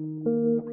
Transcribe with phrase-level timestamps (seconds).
[0.00, 0.64] Welcome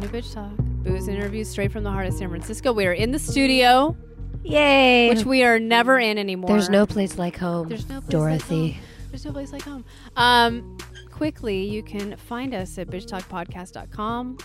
[0.00, 0.52] to Bitch Talk.
[0.84, 2.72] Booze interviews straight from the heart of San Francisco.
[2.72, 3.96] We are in the studio,
[4.44, 5.08] Yay!
[5.08, 6.50] which we are never in anymore.
[6.50, 7.68] There's no place like home.
[7.68, 8.62] There's no place Dorothy.
[8.62, 8.82] Like home.
[9.10, 9.84] There's no place like home.
[10.14, 10.78] Um,
[11.10, 14.38] quickly, you can find us at bitchtalkpodcast.com.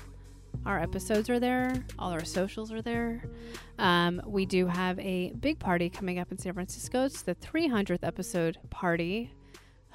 [0.68, 1.86] Our episodes are there.
[1.97, 3.23] All our socials are there.
[3.79, 7.05] Um, we do have a big party coming up in San Francisco.
[7.05, 9.32] It's the 300th episode party,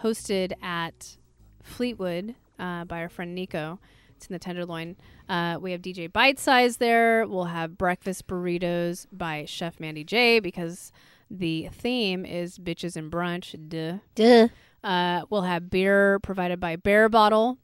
[0.03, 1.19] hosted at
[1.63, 3.81] Fleetwood uh, by our friend Nico.
[4.17, 4.97] It's in the Tenderloin.
[5.29, 7.27] Uh, we have DJ Bite Size there.
[7.27, 10.91] We'll have breakfast burritos by Chef Mandy J because
[11.31, 13.55] the theme is bitches and brunch.
[13.69, 13.99] Duh.
[14.15, 14.49] Duh.
[14.83, 17.59] Uh, we'll have beer provided by Barebottle.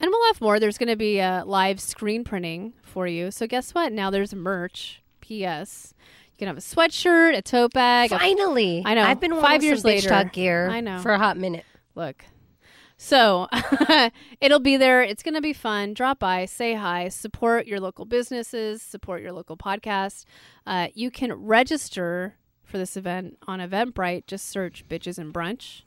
[0.00, 0.60] And we'll have more.
[0.60, 3.30] There's going to be a live screen printing for you.
[3.30, 3.92] So guess what?
[3.92, 5.02] Now there's merch.
[5.20, 5.94] P.S.
[6.32, 8.10] You can have a sweatshirt, a tote bag.
[8.10, 9.02] Finally, I know.
[9.02, 10.08] I've been Five wanting years some later.
[10.08, 10.68] talk gear.
[10.68, 10.98] I know.
[11.00, 11.64] for a hot minute.
[11.94, 12.24] Look.
[12.98, 13.48] So
[14.40, 15.02] it'll be there.
[15.02, 15.94] It's going to be fun.
[15.94, 20.24] Drop by, say hi, support your local businesses, support your local podcast.
[20.66, 24.26] Uh, you can register for this event on Eventbrite.
[24.26, 25.82] Just search "bitches and brunch"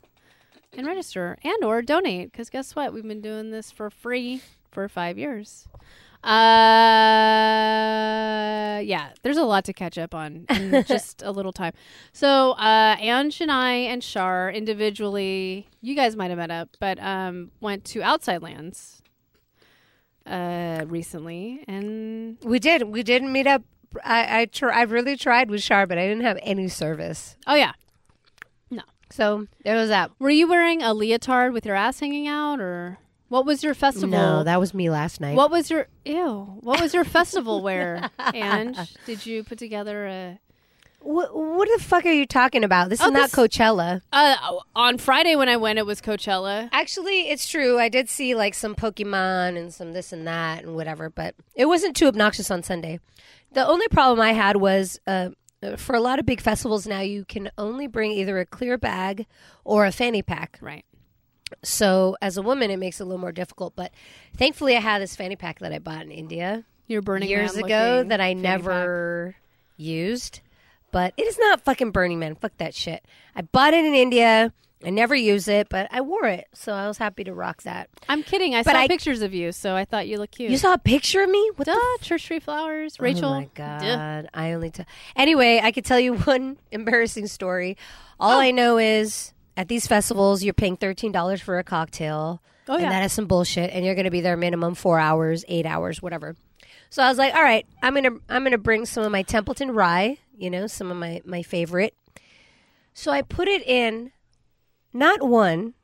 [0.76, 2.32] and register, and or donate.
[2.32, 2.92] Because guess what?
[2.92, 5.66] We've been doing this for free for five years.
[6.22, 6.28] Uh,
[8.84, 11.72] yeah, there's a lot to catch up on in just a little time.
[12.12, 16.98] So, uh, Ange and I and Shar individually, you guys might have met up, but
[17.02, 19.02] um, went to Outside Lands
[20.26, 22.82] uh, recently, and We did.
[22.84, 23.62] We didn't meet up.
[24.04, 27.36] I I, tr- I really tried with Shar, but I didn't have any service.
[27.46, 27.72] oh yeah,
[29.10, 30.10] So there was that.
[30.18, 34.08] were you wearing a leotard with your ass hanging out, or what was your festival?
[34.10, 35.36] No, that was me last night.
[35.36, 36.58] what was your ew?
[36.60, 38.08] What was your festival wear?
[38.18, 40.38] And did you put together a?
[41.02, 42.90] What, what the fuck are you talking about?
[42.90, 44.02] This Oh, is not this- Coachella.
[44.12, 44.36] Uh,
[44.76, 46.68] on Friday when I went, it was Coachella.
[46.72, 47.78] Actually, it's true.
[47.78, 51.64] I did see like some Pokemon and some this and that and whatever, but it
[51.64, 53.00] wasn't too obnoxious on Sunday.
[53.52, 55.30] The only problem I had was uh,
[55.76, 59.26] for a lot of big festivals now, you can only bring either a clear bag
[59.64, 60.58] or a fanny pack.
[60.60, 60.84] Right.
[61.62, 63.74] So as a woman, it makes it a little more difficult.
[63.76, 63.92] But
[64.36, 67.64] thankfully, I had this fanny pack that I bought in India You're burning years Man
[67.64, 69.36] ago looking that I fanny never
[69.76, 70.40] used.
[70.92, 72.34] But it is not fucking Burning Man.
[72.34, 73.04] Fuck that shit.
[73.36, 74.52] I bought it in India.
[74.84, 77.90] I never use it, but I wore it, so I was happy to rock that.
[78.08, 78.54] I'm kidding.
[78.54, 80.50] I But saw I- pictures of you, so I thought you looked cute.
[80.50, 81.50] You saw a picture of me?
[81.56, 83.28] What Duh, the church tree flowers, Rachel.
[83.30, 83.78] Oh my Duh.
[83.80, 84.28] god!
[84.32, 84.86] I only tell.
[85.16, 87.76] Anyway, I could tell you one embarrassing story.
[88.18, 88.40] All Oh.
[88.40, 92.84] I know is at these festivals, you're paying thirteen dollars for a cocktail, Oh, yeah.
[92.84, 93.70] and that is some bullshit.
[93.72, 96.36] And you're going to be there minimum four hours, eight hours, whatever.
[96.88, 99.72] So I was like, all right, I'm gonna I'm gonna bring some of my Templeton
[99.72, 101.94] rye, you know, some of my my favorite.
[102.94, 104.10] So I put it in,
[104.92, 105.74] not one,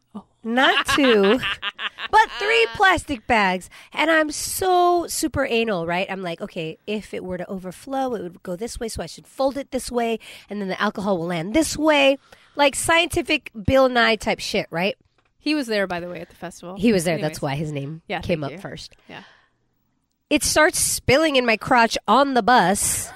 [0.45, 1.39] not two,
[2.11, 3.69] but three plastic bags.
[3.93, 6.07] And I'm so super anal, right?
[6.11, 9.07] I'm like, okay, if it were to overflow, it would go this way, so I
[9.07, 10.19] should fold it this way,
[10.49, 12.19] and then the alcohol will land this way.
[12.55, 14.97] Like scientific Bill Nye type shit, right?
[15.39, 16.77] He was there, by the way, at the festival.
[16.77, 17.15] He was there.
[17.15, 17.31] Anyways.
[17.31, 18.59] That's why his name Yeah, came up you.
[18.59, 18.97] first.
[19.09, 19.23] Yeah.
[20.29, 23.11] It starts spilling in my crotch on the bus.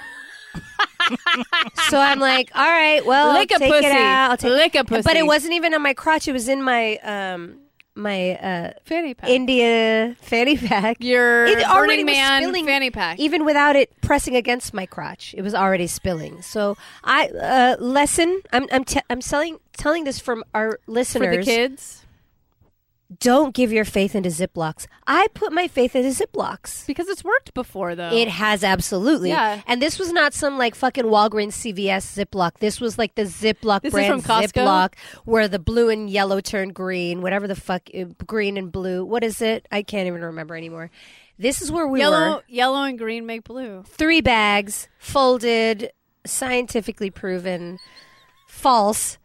[1.88, 3.86] So I'm like, all right, well, Lick a take pussy.
[3.86, 4.30] it out.
[4.32, 5.02] I'll take Lick a pussy.
[5.02, 6.28] But it wasn't even on my crotch.
[6.28, 7.58] It was in my um
[7.94, 9.28] my uh fanny pack.
[9.30, 10.98] India fanny pack.
[11.00, 13.18] Your It already Burning Man spilling fanny pack.
[13.18, 16.40] Even without it pressing against my crotch, it was already spilling.
[16.42, 18.42] So I uh, lesson.
[18.52, 21.44] I'm I'm t- I'm selling telling this from our for listeners.
[21.44, 22.06] the kids
[23.18, 24.86] Don't give your faith into Ziplocs.
[25.06, 26.86] I put my faith into Ziplocs.
[26.86, 28.12] because it's worked before, though.
[28.12, 29.30] It has absolutely.
[29.30, 29.62] Yeah.
[29.66, 32.58] And this was not some like fucking Walgreens CVS Ziploc.
[32.60, 34.22] This was like the Ziploc This brand?
[34.22, 34.94] Ziploc
[35.24, 39.04] where the blue and yellow turned green, whatever the fuck, uh, green and blue.
[39.04, 39.66] What is it?
[39.72, 40.90] I can't even remember anymore.
[41.38, 42.42] This is where we yellow, were.
[42.48, 43.82] yellow and green make blue.
[43.86, 45.90] Three bags, folded,
[46.26, 47.78] scientifically proven,
[48.46, 49.18] false.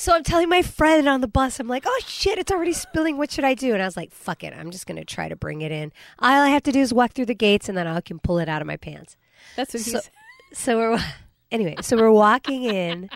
[0.00, 3.18] So I'm telling my friend on the bus, I'm like, oh shit, it's already spilling.
[3.18, 3.74] What should I do?
[3.74, 4.54] And I was like, fuck it.
[4.56, 5.92] I'm just going to try to bring it in.
[6.20, 8.38] All I have to do is walk through the gates and then I can pull
[8.38, 9.18] it out of my pants.
[9.56, 10.10] That's what So- said.
[10.54, 11.04] So we're
[11.52, 11.76] anyway.
[11.82, 13.10] So we're walking in,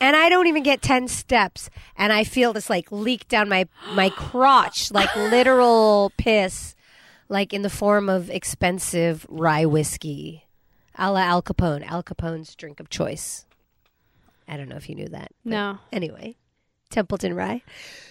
[0.00, 3.68] and I don't even get ten steps, and I feel this like leak down my
[3.92, 6.74] my crotch, like literal piss,
[7.28, 10.46] like in the form of expensive rye whiskey,
[10.96, 11.86] a la Al Capone.
[11.86, 13.44] Al Capone's drink of choice.
[14.48, 15.30] I don't know if you knew that.
[15.44, 15.78] No.
[15.92, 16.36] Anyway,
[16.90, 17.62] Templeton Rye.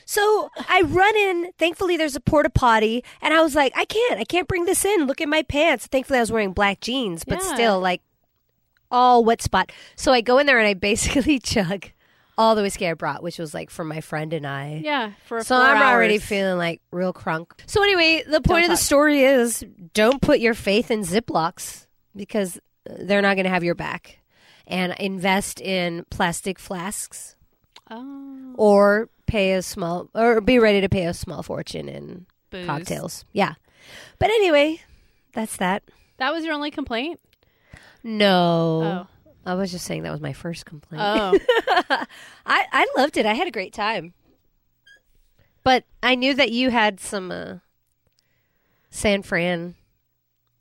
[0.06, 1.52] So I run in.
[1.58, 4.86] Thankfully, there's a porta potty, and I was like, I can't, I can't bring this
[4.86, 5.06] in.
[5.08, 5.88] Look at my pants.
[5.88, 7.54] Thankfully, I was wearing black jeans, but Yeah.
[7.56, 8.02] still, like,
[8.90, 9.72] all wet spot.
[9.96, 11.88] So I go in there and I basically chug
[12.38, 14.80] all the whiskey I brought, which was like for my friend and I.
[14.84, 17.48] Yeah, for So four I'm already feeling like real crunk.
[17.66, 22.60] So anyway, the point of the story is don't put your faith in Ziplocs because
[22.86, 24.20] they're not going to have your back.
[24.70, 27.36] And invest in plastic flasks
[27.90, 32.66] Oh, or pay a small or be ready to pay a small fortune in booze.
[32.66, 33.24] cocktails.
[33.32, 33.54] Yeah.
[34.20, 34.82] But anyway,
[35.32, 35.84] that's that.
[36.18, 37.22] That was your only complaint.
[38.04, 39.06] No.
[39.06, 39.08] Oh,
[39.46, 41.02] I was just saying that was my first complaint.
[41.06, 41.38] oh,
[42.46, 43.26] I, I loved it.
[43.26, 44.14] I had a great time.
[45.64, 47.56] But I knew that you had some uh,
[48.90, 49.76] San Fran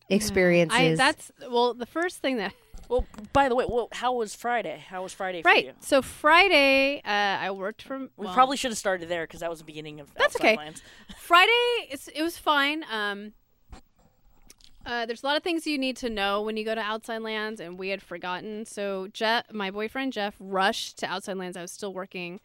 [0.08, 0.78] experiences.
[0.78, 1.74] I, that's well.
[1.74, 2.52] The first thing that
[2.88, 4.84] Well, by the way, well, how was Friday?
[4.88, 5.64] How was Friday for right.
[5.64, 5.72] you?
[5.80, 8.10] So Friday, uh, I worked from.
[8.16, 10.56] We well, probably should have started there because that was the beginning of That's okay.
[10.56, 10.82] Lands.
[11.18, 11.50] Friday.
[11.90, 12.84] It's, it was fine.
[12.90, 13.32] Um,
[14.84, 17.22] uh, there's a lot of things you need to know when you go to Outside
[17.22, 18.64] Lands, and we had forgotten.
[18.64, 21.56] So Jeff, my boyfriend Jeff, rushed to Outside Lands.
[21.56, 22.40] I was still working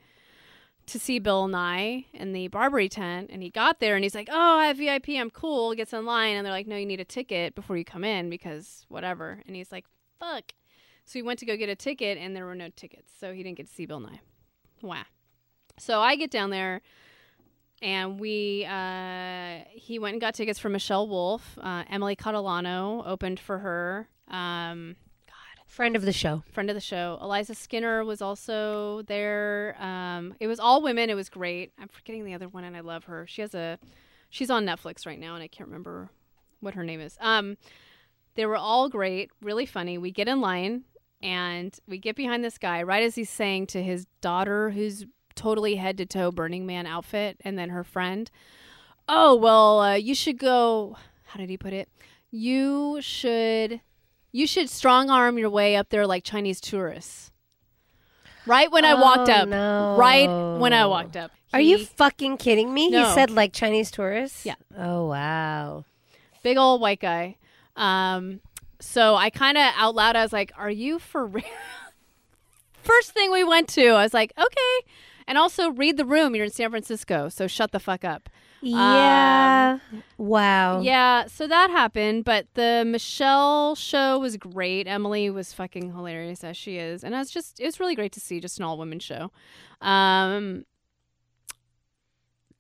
[0.88, 4.30] to see Bill Nye in the Barbary tent, and he got there and he's like,
[4.32, 5.10] "Oh, I have VIP.
[5.10, 7.86] I'm cool." Gets in line, and they're like, "No, you need a ticket before you
[7.86, 9.86] come in because whatever." And he's like,
[10.22, 10.54] "Fuck."
[11.06, 13.44] So he went to go get a ticket, and there were no tickets, so he
[13.44, 14.22] didn't get to see Bill Nye.
[14.82, 15.04] Wow.
[15.78, 16.82] So I get down there
[17.82, 21.58] and we uh, he went and got tickets for Michelle Wolf.
[21.60, 24.08] Uh, Emily Catalano opened for her.
[24.28, 24.96] Um,
[25.28, 26.44] God, Friend of the show.
[26.52, 27.18] friend of the show.
[27.22, 29.76] Eliza Skinner was also there.
[29.80, 31.10] Um, it was all women.
[31.10, 31.72] It was great.
[31.80, 33.26] I'm forgetting the other one, and I love her.
[33.28, 33.80] She has a
[34.30, 36.10] she's on Netflix right now, and I can't remember
[36.60, 37.18] what her name is.
[37.20, 37.58] Um,
[38.36, 39.98] they were all great, really funny.
[39.98, 40.84] We get in line
[41.22, 45.06] and we get behind this guy right as he's saying to his daughter, who's
[45.36, 48.30] totally head to toe Burning Man outfit, and then her friend,
[49.08, 51.90] "Oh well, uh, you should go." How did he put it?
[52.32, 53.82] You should
[54.32, 57.32] you should strong arm your way up there like Chinese tourists.
[58.48, 59.48] Right when I walked Oh, up.
[59.50, 59.96] no.
[60.00, 60.28] Right
[60.60, 61.32] when I walked up.
[61.54, 62.90] Are you fucking kidding me?
[62.90, 63.06] No.
[63.08, 64.46] He said like Chinese tourists?
[64.46, 64.56] Yeah.
[64.78, 65.86] Oh, wow.
[66.42, 67.36] big old white guy?
[67.76, 68.42] Um,
[68.80, 71.44] so I kind of out loud, I was like, "Are you for real?"
[72.84, 74.92] First thing we went to, I was like, "Okay,"
[75.28, 76.36] and also read the room.
[76.36, 78.30] You're in San Francisco, so shut the fuck up.
[78.64, 79.80] Yeah.
[80.18, 80.82] wow.
[80.82, 84.88] Yeah, so that happened, but the Michelle show was great.
[84.88, 88.12] Emily was fucking hilarious as she is, and it was just it was really great
[88.14, 89.32] to see just an all women show.
[89.82, 90.66] Um,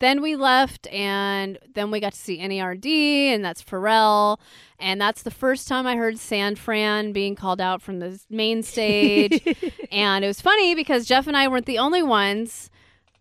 [0.02, 2.86] then we left, and then we got to see NERD,
[3.34, 4.38] and that's Pharrell,
[4.80, 8.62] and that's the first time I heard San Fran being called out from the main
[8.64, 9.42] stage,
[9.92, 12.70] and it was funny because Jeff and I weren't the only ones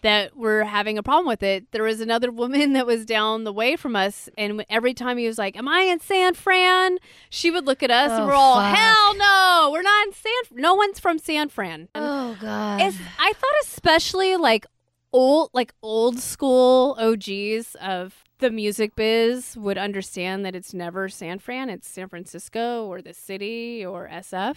[0.03, 1.71] that were having a problem with it.
[1.73, 5.27] There was another woman that was down the way from us, and every time he
[5.27, 6.97] was like, "Am I in San Fran?"
[7.29, 8.75] she would look at us, and Oh, we're all, fuck.
[8.77, 10.59] "Hell no, we're not in San.
[10.59, 12.81] No one's from San Fran." And Oh, God.
[12.81, 14.65] I thought especially like
[15.13, 21.39] old, like old school OGs of the music biz would understand that it's never San
[21.39, 24.57] Fran, it's San Francisco or the city or SF.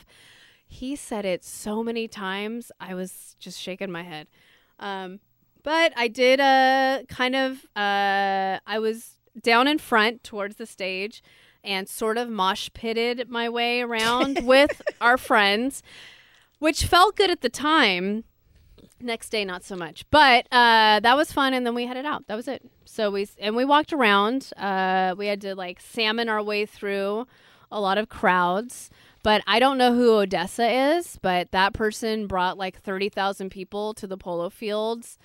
[0.66, 4.28] He said it so many times, I was just shaking my head.
[4.80, 5.20] Um,
[5.64, 11.24] but I did uh, kind of, uh, I was down in front towards the stage
[11.64, 15.82] and sort of mosh pitted my way around with our friends,
[16.60, 18.26] which felt good at the time.
[19.04, 21.54] Next day, not so much, but uh, that was fun.
[21.54, 22.28] And then we headed out.
[22.28, 22.64] That was it.
[22.86, 24.52] So we and we walked around.
[24.56, 27.28] Uh, we had to like salmon our way through
[27.72, 28.90] a lot of crowds.
[29.24, 34.06] But I don't know who ODESZA is, but that person brought like 30,000 people to
[34.06, 35.18] the polo fields.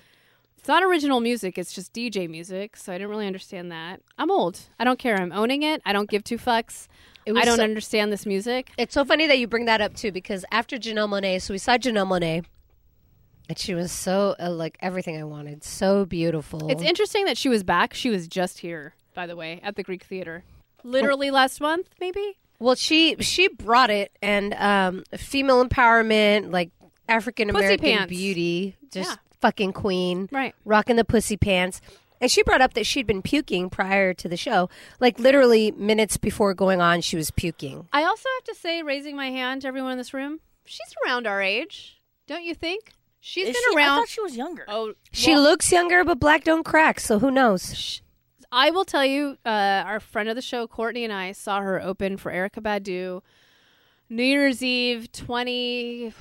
[0.57, 2.77] It's not original music, it's just DJ music.
[2.77, 4.01] So I didn't really understand that.
[4.17, 4.61] I'm old.
[4.77, 5.17] I don't care.
[5.17, 5.81] I'm owning it.
[5.85, 6.87] I don't give two fucks.
[7.27, 8.71] I don't so- understand this music.
[8.77, 11.57] It's so funny that you bring that up too, because after Janelle Monae, so we
[11.57, 12.45] saw Janelle Monae,
[13.49, 16.69] and she was so uh, like everything I wanted, so beautiful.
[16.71, 17.93] It's interesting that she was back.
[17.93, 20.43] She was just here, by the way, at the Greek Theater.
[20.83, 22.37] Literally last month, maybe?
[22.59, 26.69] well, she she brought it, and um, female empowerment, like
[27.07, 29.15] African American beauty, just Yeah.
[29.41, 30.53] fucking queen, Right.
[30.65, 31.81] rocking the pussy pants.
[32.21, 36.17] And she brought up that she'd been puking prior to the show, like literally minutes
[36.17, 37.87] before going on, she was puking.
[37.93, 41.27] I also have to say, raising my hand to everyone in this room, she's around
[41.27, 42.91] our age, don't you think?
[43.21, 43.83] She's Is been she?
[43.83, 44.65] I thought she was younger.
[44.67, 48.01] oh, She looks younger, but black don't crack, so who knows?
[48.51, 51.81] I will tell you, uh, our friend of the show, Courtney, and I saw her
[51.81, 53.21] open for Erykah Badu
[54.09, 56.13] New Year's Eve 20.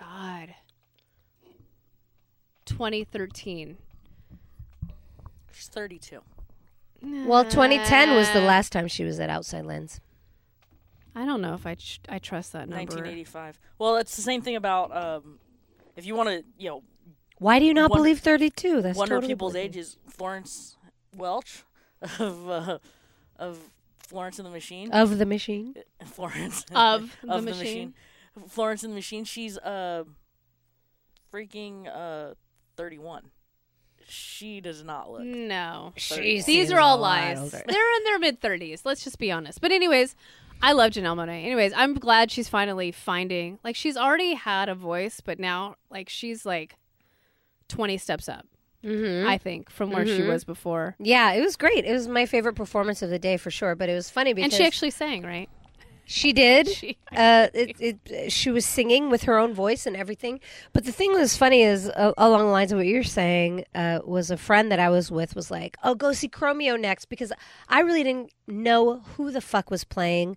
[0.00, 0.54] God.
[2.66, 3.76] 2013.
[5.52, 6.20] She's 32.
[7.02, 10.00] Well, 2010 was the last time she was at Outside Lands.
[11.14, 12.76] I don't know if I tr- I trust that number.
[12.94, 13.58] 1985.
[13.78, 15.38] Well, it's the same thing about um,
[15.96, 16.82] if you want to, you know,
[17.38, 18.82] Why do you not One- believe 32?
[18.82, 19.78] That's wonder totally people's believable.
[19.78, 19.96] ages.
[20.08, 20.76] Florence
[21.16, 21.64] Welch
[22.18, 22.78] of uh,
[23.38, 23.58] of
[23.98, 24.90] Florence and the Machine.
[24.92, 25.74] Of the machine.
[26.04, 27.94] Florence Of the of machine.
[28.48, 29.24] Florence and the Machine.
[29.24, 30.04] She's uh
[31.32, 32.34] freaking uh
[32.76, 33.30] 31.
[34.04, 35.22] She does not look.
[35.22, 35.92] No.
[35.96, 37.50] She These are all a lies.
[37.52, 38.82] They're in their mid 30s.
[38.84, 39.60] Let's just be honest.
[39.60, 40.16] But anyways,
[40.62, 41.44] I love Janelle Monae.
[41.44, 46.08] Anyways, I'm glad she's finally finding like she's already had a voice, but now like
[46.08, 46.76] she's like
[47.68, 48.46] 20 steps up.
[48.84, 49.28] Mm-hmm.
[49.28, 50.28] I think from where she Mhm.
[50.28, 50.96] was before.
[50.98, 51.84] Yeah, it was great.
[51.84, 53.74] It was my favorite performance of the day for sure.
[53.76, 55.48] But it was funny because And she actually sang, right?
[56.04, 56.68] She did.
[56.82, 60.40] She Uh, it, it, she was singing with her own voice and everything.
[60.72, 63.64] But the thing that was funny is, uh, along the lines of what you're saying,
[63.74, 67.06] uh, was a friend that I was with was like, "Oh, go see Chromeo next,"
[67.10, 67.30] because
[67.68, 70.36] I really didn't know who the fuck was playing.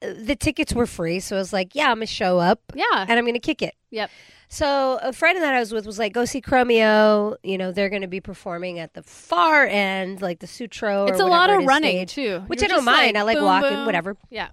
[0.00, 2.84] The tickets were free, so I was like, "Yeah, I'm gonna show up Yeah.
[3.08, 4.10] and I'm gonna kick it." Yep.
[4.48, 7.88] So a friend that I was with was like, "Go see Chromeo." You know, they're
[7.90, 11.04] going to be performing at the far end, like the Sutro.
[11.04, 12.40] or It's a lot of running stage, too.
[12.46, 13.18] which You're I don't mind.
[13.18, 13.86] I like boom, walking, boom.
[13.86, 14.16] whatever.
[14.30, 14.48] Yeah.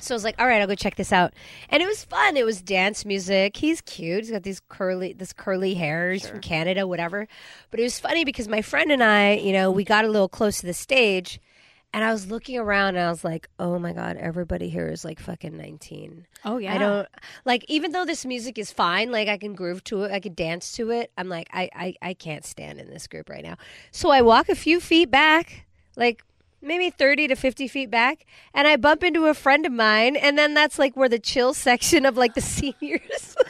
[0.00, 1.34] So I was like, all right, I'll go check this out.
[1.68, 2.36] And it was fun.
[2.36, 3.56] It was dance music.
[3.56, 4.20] He's cute.
[4.20, 6.12] He's got these curly, this curly hair.
[6.12, 7.26] He's from Canada, whatever.
[7.70, 10.28] But it was funny because my friend and I, you know, we got a little
[10.28, 11.40] close to the stage,
[11.92, 15.04] and I was looking around and I was like, oh my god, everybody here is
[15.04, 16.26] like fucking nineteen.
[16.44, 16.74] Oh yeah.
[16.74, 17.08] I don't
[17.46, 20.36] like even though this music is fine, like I can groove to it, I could
[20.36, 21.10] dance to it.
[21.16, 23.56] I'm like, I, I, I can't stand in this group right now.
[23.90, 25.64] So I walk a few feet back,
[25.96, 26.22] like
[26.60, 30.36] maybe 30 to 50 feet back, and I bump into a friend of mine, and
[30.38, 33.36] then that's like where the chill section of like the seniors.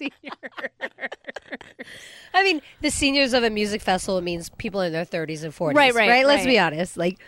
[2.34, 5.74] I mean, the seniors of a music festival means people in their 30s and 40s.
[5.74, 6.26] Right, right, right.
[6.26, 6.52] Let's right.
[6.52, 6.96] be honest.
[6.96, 7.18] Like,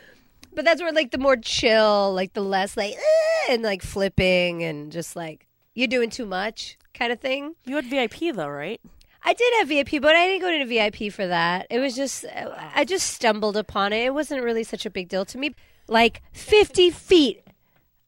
[0.55, 4.63] but that's where like the more chill, like the less like, "Eh," and like flipping
[4.63, 7.55] and just like, you're doing too much kind of thing.
[7.65, 8.81] You had VIP though, right?
[9.25, 11.67] I did have VIP, but I didn't go to VIP for that.
[11.71, 12.27] It was just,
[12.75, 14.05] I just stumbled upon it.
[14.05, 15.55] It wasn't really such a big deal to me.
[15.89, 17.47] Like 50 feet.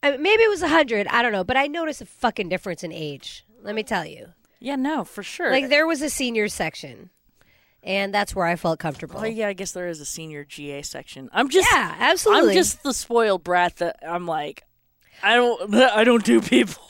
[0.02, 1.06] I mean, maybe it was 100.
[1.08, 1.44] I don't know.
[1.44, 3.46] But I noticed a fucking difference in age.
[3.62, 4.28] Let me tell you.
[4.61, 5.50] Yeah, no, for sure.
[5.50, 7.11] Like, there was a senior section.
[7.82, 9.20] And that's where I felt comfortable.
[9.20, 11.30] Oh yeah, I guess there is a senior GA section.
[11.32, 12.50] I'm just Yeah, absolutely.
[12.50, 14.64] I'm just the spoiled brat that I'm like
[15.23, 16.82] I don't I don't do people.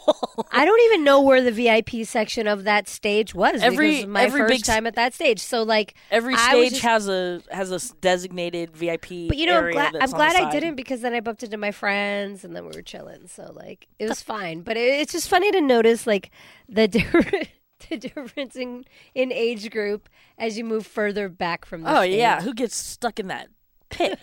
[0.53, 3.61] I don't even know where the VIP section of that stage was.
[3.63, 5.41] Every- was my every first big time at that stage.
[5.41, 9.73] So, like, Every stage just- has a has a designated VIP But you know, I'm
[9.73, 12.73] glad, I'm glad I didn't because then I bumped into my friends and then we
[12.77, 13.27] were chilling.
[13.27, 14.61] So like it was fine.
[14.63, 16.31] But it, it's just funny to notice like
[16.69, 17.49] the different
[17.89, 22.19] the difference in, in age group as you move further back from the Oh stage.
[22.19, 23.49] yeah, who gets stuck in that
[23.91, 24.19] pit?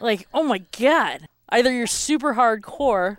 [0.00, 1.26] like, oh my god.
[1.50, 3.18] Either you're super hardcore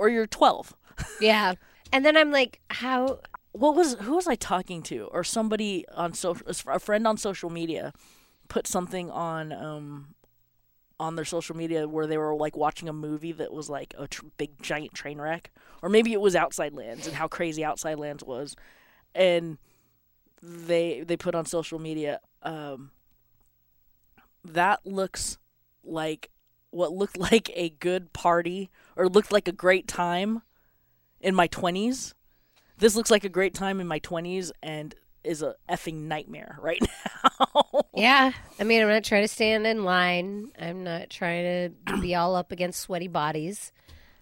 [0.00, 0.74] or you're 12.
[1.20, 1.54] yeah.
[1.92, 3.18] And then I'm like, how?
[3.50, 7.50] What was who was I talking to or somebody on social a friend on social
[7.50, 7.92] media
[8.46, 10.14] put something on um
[11.00, 14.06] on their social media where they were like watching a movie that was like a
[14.06, 15.50] tr- big giant train wreck
[15.82, 18.54] or maybe it was Outside Lands and how crazy Outside Lands was
[19.12, 19.58] and
[20.40, 22.92] they they put on social media um
[24.44, 25.38] that looks
[25.82, 26.30] like
[26.70, 30.42] what looked like a good party or looked like a great time
[31.20, 32.12] in my 20s
[32.78, 36.80] this looks like a great time in my 20s and is a effing nightmare right
[37.40, 38.32] now Yeah.
[38.58, 40.50] I mean, I'm not trying to stand in line.
[40.58, 43.72] I'm not trying to be all up against sweaty bodies.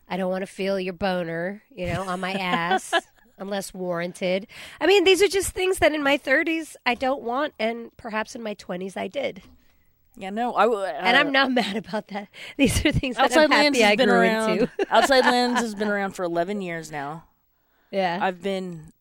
[0.08, 2.92] I don't want to feel your boner, you know, on my ass
[3.38, 4.48] unless warranted.
[4.80, 8.34] I mean, these are just things that in my 30s I don't want, and perhaps
[8.34, 9.42] in my 20s I did.
[10.18, 12.28] Yeah no I uh, And I'm not mad about that.
[12.56, 14.70] These are things that outside I'm happy lands has I been grew around into.
[14.90, 17.24] outside lands has been around for 11 years now
[17.90, 18.18] yeah.
[18.20, 18.92] i've been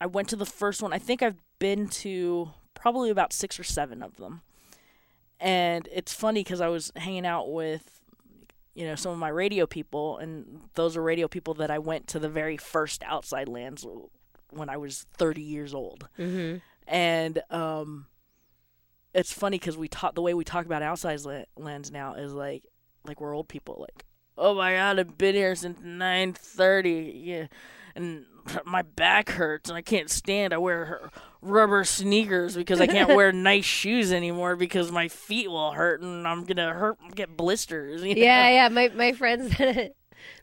[0.00, 3.64] i went to the first one i think i've been to probably about six or
[3.64, 4.42] seven of them
[5.40, 8.00] and it's funny because i was hanging out with
[8.74, 12.06] you know some of my radio people and those are radio people that i went
[12.06, 13.86] to the very first outside lands
[14.50, 16.58] when i was 30 years old mm-hmm.
[16.86, 18.06] and um
[19.14, 21.20] it's funny because we talk the way we talk about outside
[21.56, 22.64] lands now is like
[23.06, 24.04] like we're old people like
[24.36, 27.46] oh my god i've been here since 9.30 yeah
[27.94, 28.24] and
[28.64, 33.32] my back hurts and i can't stand i wear rubber sneakers because i can't wear
[33.32, 38.14] nice shoes anymore because my feet will hurt and i'm gonna hurt get blisters you
[38.14, 38.20] know?
[38.20, 38.68] Yeah, yeah.
[38.68, 39.94] My my friends that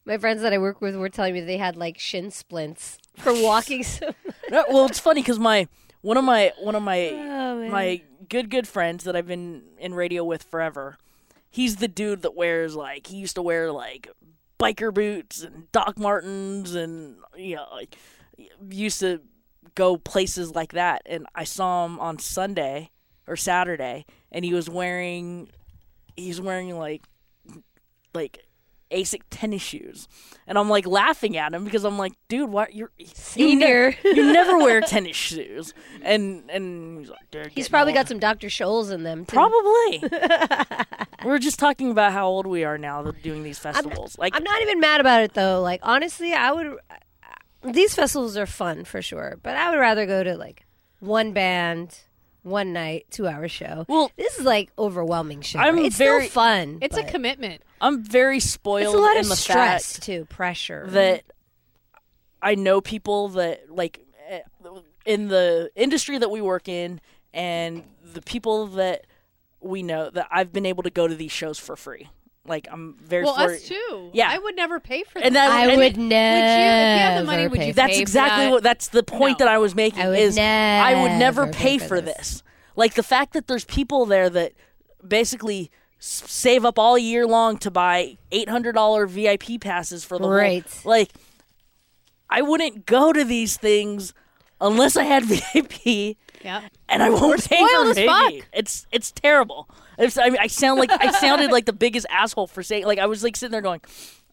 [0.06, 3.34] my friends that I work with were telling me they had like shin splints for
[3.34, 4.14] walking so
[4.50, 5.68] No, well it's funny because my
[6.02, 8.02] one of my one of my Oh, my
[8.32, 10.98] good good friends that I've been in radio with forever.
[11.50, 14.10] He's the dude that wears like he used to wear like
[14.58, 17.98] biker boots and Doc Martens and you know like
[18.70, 19.22] used to
[19.76, 22.90] go places like that and I saw him on Sunday
[23.28, 25.50] or Saturday and he was wearing
[26.16, 27.04] he's wearing like
[28.14, 28.46] like
[28.92, 30.08] Asic tennis shoes
[30.48, 33.96] and I'm like laughing at him because I'm like dude what you're you, ne- Senior.
[34.04, 38.48] you never wear tennis shoes and and he's like He's probably old." got some Dr.
[38.48, 39.26] Scholl's in them.
[39.26, 39.34] Too.
[39.36, 40.04] Probably.
[41.26, 44.18] We're just talking about how old we are now doing these festivals.
[44.18, 45.62] like, I'm not even mad about it though.
[45.62, 46.78] Like honestly, I would.
[47.64, 50.66] These festivals are fun for sure, but I would rather go to like
[51.00, 52.00] one band,
[52.44, 53.86] one night, two hour show.
[53.88, 55.60] Well, this is like overwhelming show.
[55.60, 56.80] I'm it's very- still fun.
[56.82, 57.62] It's a commitment.
[57.80, 58.82] I'm very spoiled.
[58.82, 60.86] It's spoiled a lot in of the stress fact too, pressure.
[60.90, 61.24] that
[62.42, 64.42] I know people that like eh,
[65.06, 67.02] in the industry that we work in,
[67.34, 67.84] and
[68.14, 69.06] the people that
[69.60, 72.10] we know that I've been able to go to these shows for free.
[72.48, 74.10] Like I'm very Well, for- us too.
[74.14, 74.30] Yeah.
[74.32, 75.26] I would never pay for that.
[75.28, 76.40] And that- I and would it- never.
[76.40, 77.74] Would you, if you have the money, would you?
[77.74, 78.52] That's pay exactly for that?
[78.52, 78.64] what.
[78.64, 79.46] That's the point No.
[79.46, 80.02] that I was making.
[80.02, 82.16] I would is I would never never pay pay for for this.
[82.18, 82.44] this.
[82.76, 84.54] Like the fact that there's people there that
[85.08, 85.70] basically
[86.00, 90.34] save up all year long to buy eight hundred dollar VIP passes for the whole-
[90.34, 90.66] Right.
[90.84, 91.12] Like,
[92.30, 94.14] I wouldn't go to these things
[94.60, 96.62] unless I had VIP, Yeah.
[96.90, 98.44] and I won't pay for spoiled as VIP.
[98.54, 99.70] It's it's terrible.
[100.02, 103.00] It's, I, mean, I sound like I sounded like the biggest asshole for saying like
[103.00, 103.82] I was like sitting there going,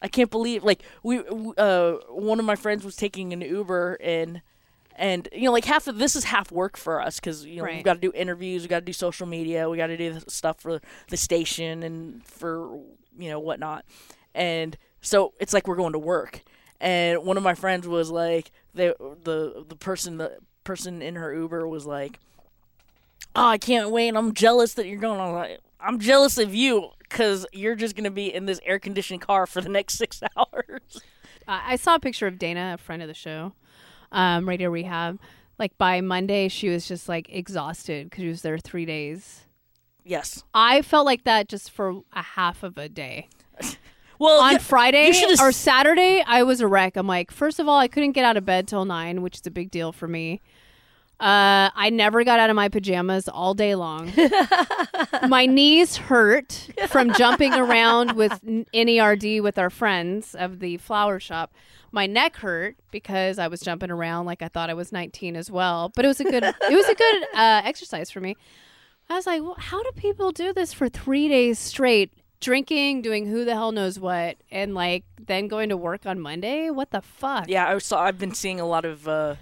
[0.01, 1.19] I can't believe like we
[1.57, 4.41] uh one of my friends was taking an Uber and
[4.95, 7.63] and you know like half of this is half work for us because you know
[7.63, 7.75] Right.
[7.75, 10.13] we've got to do interviews, we got to do social media, we got to do
[10.13, 12.79] the stuff for the station and for
[13.17, 13.85] you know whatnot,
[14.33, 16.41] and so it's like we're going to work.
[16.81, 21.33] And one of my friends was like the the the person the person in her
[21.33, 22.19] Uber was like
[23.35, 24.15] oh, I can't wait.
[24.15, 25.19] I'm jealous that you're going.
[25.19, 28.79] I'm like, I'm jealous of you because you're just going to be in this air
[28.79, 30.81] conditioned car for the next six hours.
[31.47, 33.53] Uh, I saw a picture of Dana, a friend of the show,
[34.11, 35.19] um, Radio Rehab.
[35.57, 39.41] Like by Monday, she was just like exhausted because she was there three days.
[40.05, 40.43] Yes.
[40.53, 43.27] I felt like that just for a half of a day.
[44.19, 46.97] Well, On yeah, Friday or Saturday, I was a wreck.
[46.97, 49.47] I'm like, first of all, I couldn't get out of bed till nine, which is
[49.47, 50.41] a big deal for me.
[51.19, 54.13] Uh, I never got out of my pajamas all day long.
[55.27, 61.53] my knees hurt from jumping around with NERD with our friends of the flower shop.
[61.91, 65.51] My neck hurt because I was jumping around like I thought I was 19 as
[65.51, 65.91] well.
[65.93, 68.37] But it was a good it was a good uh, exercise for me.
[69.09, 72.13] I was like, well, how do people do this for three days straight?
[72.39, 76.69] Drinking, doing who the hell knows what, and like then going to work on Monday?
[76.69, 77.49] What the fuck?
[77.49, 78.03] yeah, I saw.
[78.03, 79.05] I've been seeing a lot of.
[79.05, 79.35] Uh,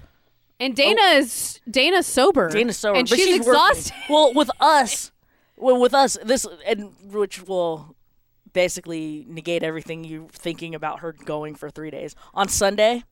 [0.59, 2.49] And Dana is Dana's sober.
[2.49, 3.51] Dana's sober, and but she's, she's working.
[3.51, 3.93] exhausted.
[4.09, 5.11] Well, with us,
[5.55, 7.95] well, with us, this and which will
[8.53, 12.15] basically negate everything you're thinking about her going for three days.
[12.33, 13.03] On Sunday,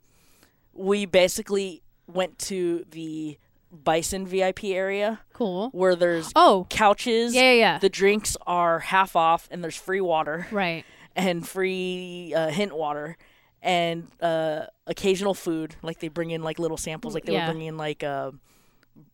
[0.74, 3.38] we basically went to the
[3.72, 5.70] Bison VIP area Cool.
[5.72, 7.36] where there's Oh, couches.
[7.36, 7.78] yeah, yeah, yeah.
[7.80, 10.84] The drinks are half off, and there's free water right.
[11.16, 13.18] and free uh, hint water
[13.66, 15.76] and uh, occasional food.
[15.82, 17.14] Like they bring in like little samples.
[17.14, 17.48] Like they Yeah.
[17.48, 18.32] would bring in like uh,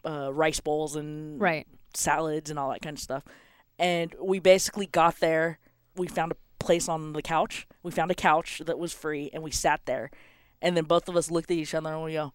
[0.06, 1.66] uh, rice bowls and Right.
[1.96, 3.24] salads and all that kind of stuff.
[3.80, 5.58] And we basically got there.
[5.96, 7.66] We found a place on the couch.
[7.82, 10.12] We found a couch that was free, and we sat there.
[10.62, 12.34] And then both of us looked at each other and we go,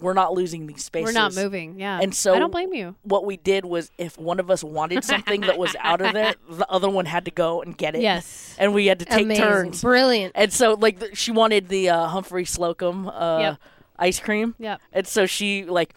[0.00, 1.06] "We're not losing these spaces.
[1.14, 1.78] We're not moving.
[1.78, 2.00] Yeah.
[2.00, 2.94] And so I don't blame you.
[3.02, 6.34] What we did was, if one of us wanted something that was out of there,
[6.50, 8.02] the other one had to go and get it.
[8.02, 8.54] Yes.
[8.58, 9.44] And we had to take Amazing.
[9.44, 9.80] turns.
[9.82, 10.32] Brilliant.
[10.34, 13.58] And so, like, th- she wanted the uh, Humphry Slocombe uh, Yep.
[13.98, 14.54] ice cream.
[14.58, 14.80] Yep.
[14.92, 15.94] And so she like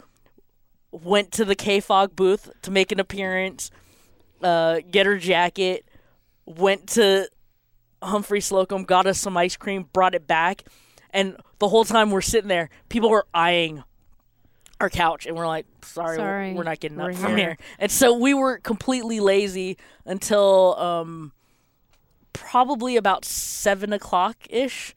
[0.92, 3.70] went to the KFOG booth to make an appearance,
[4.42, 5.84] uh, get her jacket,
[6.46, 7.28] went to
[8.02, 10.62] Humphry Slocombe, got us some ice cream, brought it back,
[11.10, 13.82] and the whole time we're sitting there, people were eyeing
[14.80, 17.46] our couch, and we're like, "Sorry, we're- Sorry, we're not getting up we're from here."
[17.50, 21.32] here." And so we were completely lazy until um,
[22.32, 24.94] probably about seven o'clock ish.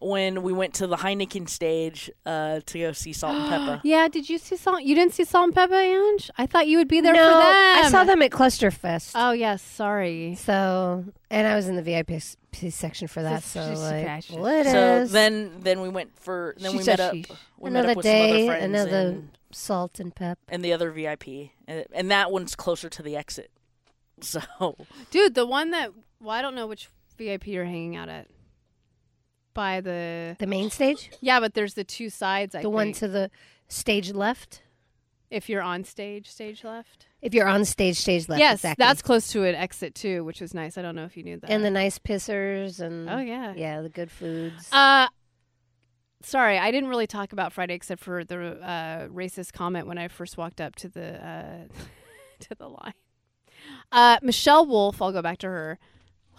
[0.00, 4.08] When we went to the Heineken stage uh, to go see Salt and Pepper, Yeah.
[4.08, 4.82] Did you see salt?
[4.82, 5.72] You didn't see Salt-N-Pepa,
[6.14, 6.30] Ange?
[6.38, 7.84] I thought you would be there no, for them.
[7.84, 9.12] I saw them at Clusterfest.
[9.14, 9.60] Oh yes.
[9.62, 10.36] Sorry.
[10.36, 12.22] So, and I was in the VIP
[12.72, 13.42] section for that.
[13.42, 14.38] She's- So, she's like, fascist.
[14.38, 15.12] well, it so is.
[15.12, 17.30] then then we went for then She we met up sheesh.
[17.58, 20.38] we met another up with some other day, friends another and, salt and pep.
[20.48, 21.28] and the other VIP
[21.68, 23.50] and, and that one's closer to the exit.
[24.22, 24.40] So
[25.10, 28.26] Dude, the one that well, I don't know which VIP you're hanging out at.
[29.52, 32.54] By the The main stage, yeah, but there's the two sides.
[32.54, 32.96] I the one think.
[32.98, 33.30] to the
[33.68, 34.62] stage left.
[35.30, 37.06] If you're on stage, stage left.
[37.22, 38.40] If you're on stage, stage left.
[38.40, 38.82] yes, exactly.
[38.84, 40.76] that's close to an exit too, which was nice.
[40.78, 41.50] I don't know if you knew that.
[41.50, 43.54] and the nice pissers and oh yeah.
[43.56, 44.68] yeah, the good foods.
[44.72, 45.08] Uh,
[46.22, 50.08] sorry, I didn't really talk about Friday except for the uh, racist comment when I
[50.08, 51.64] first walked up to the uh,
[52.40, 52.94] to the line.
[53.92, 55.78] Uh, Michelle Wolf, I'll go back to her.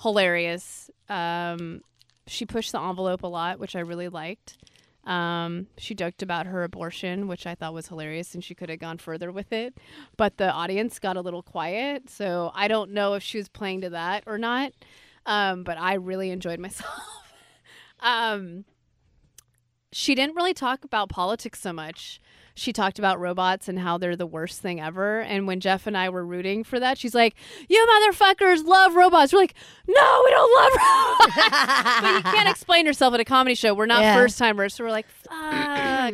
[0.02, 0.90] Hilarious.
[1.08, 1.82] Um,
[2.32, 4.58] she pushed the envelope a lot, which I really liked.
[5.04, 8.80] Um, she joked about her abortion, which I thought was hilarious, and she could have
[8.80, 9.78] gone further with it.
[10.16, 13.82] But the audience got a little quiet, so I don't know if she was playing
[13.82, 14.72] to that or not.
[15.26, 16.94] Um, but I really enjoyed myself.
[18.00, 18.66] um,
[19.92, 22.22] she didn't really talk about politics so much.
[22.62, 25.22] She talked about robots and how they're the worst thing ever.
[25.22, 27.34] And when Jeff and I were rooting for that, she's like,
[27.68, 29.56] "You motherfuckers love robots." We're like,
[29.88, 31.36] "No, we don't love robots."
[32.02, 33.74] but you can't explain yourself at a comedy show.
[33.74, 34.16] We're not Yeah.
[34.16, 36.14] first timers, so we're like, "Fuck."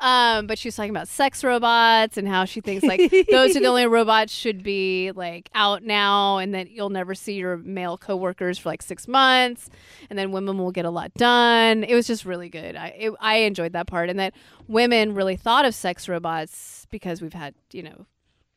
[0.00, 3.60] Um, but she was talking about sex robots and how she thinks like those are
[3.60, 7.98] the only robots should be like out now, and that you'll never see your male
[7.98, 9.68] coworkers for like six months,
[10.08, 11.82] and then women will get a lot done.
[11.82, 12.76] It was just really good.
[12.76, 14.34] I it, I enjoyed that part, and that
[14.68, 18.06] women really thought of sex robots because we've had you know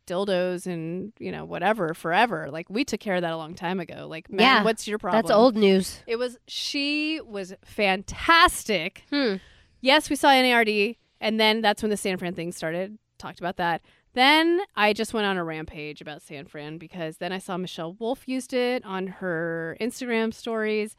[0.07, 2.49] dildos and you know whatever forever.
[2.51, 4.07] Like we took care of that a long time ago.
[4.07, 5.21] Like, man, Yeah, what's your problem?
[5.21, 6.01] That's old news.
[6.05, 9.03] It was she was fantastic.
[9.09, 9.35] Hmm.
[9.83, 12.97] Yes, we saw NERD, and then that's when the San Fran thing started.
[13.17, 13.81] Talked about that.
[14.13, 17.93] Then I just went on a rampage about San Fran because then I saw Michelle
[17.93, 20.97] Wolf used it on her Instagram stories,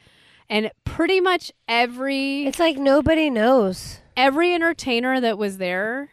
[0.49, 4.01] and pretty much every It's like nobody knows.
[4.17, 6.11] every entertainer that was there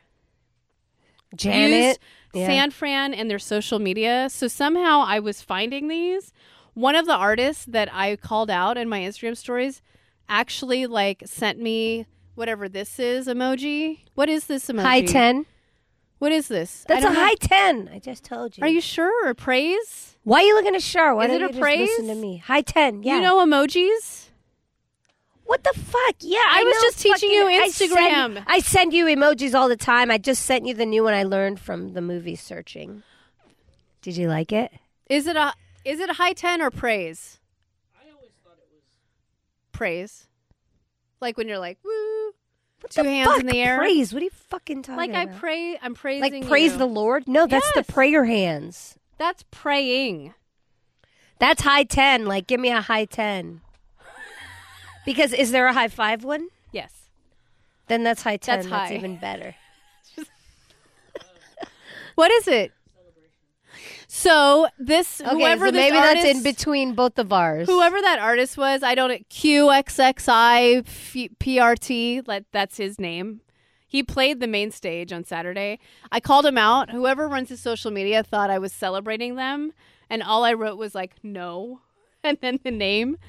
[1.35, 1.71] Janet.
[1.71, 1.99] used
[2.33, 2.47] yeah.
[2.47, 4.27] San Fran and their social media.
[4.29, 6.33] So somehow I was finding these.
[6.73, 9.81] One of the artists that I called out in my Instagram stories
[10.27, 12.05] actually like sent me
[12.39, 13.99] whatever this is emoji.
[14.15, 14.81] What is this emoji?
[14.81, 15.45] high 10.
[16.17, 16.83] What is this?
[16.87, 17.19] That's a don't know.
[17.25, 17.89] high 10.
[17.93, 18.63] I just told you.
[18.63, 19.27] Are you sure?
[19.29, 20.17] Or praise?
[20.23, 21.15] Why are you looking at Shar?
[21.15, 21.89] Why Is don't it you a just praise?
[21.89, 22.37] listen to me?
[22.37, 23.03] High 10.
[23.03, 23.15] Yeah.
[23.17, 24.25] You know emojis?
[25.45, 26.15] What the fuck?
[26.19, 27.91] Yeah, I I, was know just teaching you fucking- I send-
[28.37, 28.43] Instagram.
[28.47, 30.11] I send you emojis all the time.
[30.11, 33.03] I just sent you the new one I learned from the movie Searching.
[34.01, 34.71] Did you like it?
[35.09, 37.39] Is it a is it a high ten or praise?
[37.99, 38.83] I always thought it was
[39.71, 40.27] praise.
[41.19, 41.91] Like when you're like, woo,
[42.81, 43.77] What Two hands in the air?
[43.77, 44.13] Praise.
[44.13, 45.15] What are you fucking talking about?
[45.17, 46.21] like I pray, I'm praising.
[46.41, 46.77] like praise you.
[46.77, 47.27] the Lord?
[47.27, 47.85] No, that's Yes.
[47.85, 48.97] the prayer hands.
[49.17, 50.33] That's praying.
[51.39, 52.25] That's high 10.
[52.25, 53.61] Like give me a high 10.
[55.05, 56.47] Because is there a high 5 one?
[56.71, 56.93] Yes.
[57.87, 58.55] Then that's high 10.
[58.59, 58.95] That's That's, high.
[58.95, 59.55] even better.
[62.15, 62.73] What is it?
[64.11, 67.67] So this Okay, whoever so this maybe artist, that's in between both of ours.
[67.67, 72.27] Whoever that artist was, I don't QXXI F- PRT.
[72.27, 73.41] Let that's his name.
[73.87, 75.77] He played the main stage on Saturday.
[76.11, 76.89] I called him out.
[76.89, 79.73] Whoever runs his social media thought I was celebrating them,
[80.09, 81.81] and all I wrote was like no,
[82.23, 83.19] and then the name.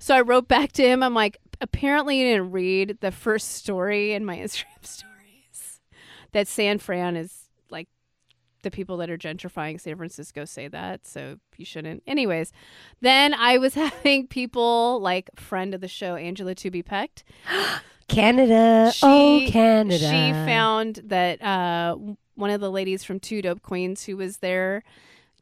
[0.00, 1.04] So I wrote back to him.
[1.04, 5.80] I'm like, apparently you didn't read the first story in my Instagram stories
[6.32, 7.45] that San Fran is
[8.66, 12.02] the people that are gentrifying San Francisco say that, so you shouldn't.
[12.04, 12.52] Anyways,
[13.00, 17.22] then I was having people like friend of the show Angela To Be Pecked.
[18.08, 18.90] Canada.
[18.92, 19.98] She, oh, Canada.
[19.98, 21.96] She found that uh,
[22.34, 24.82] one of the ladies from Two Dope Queens who was there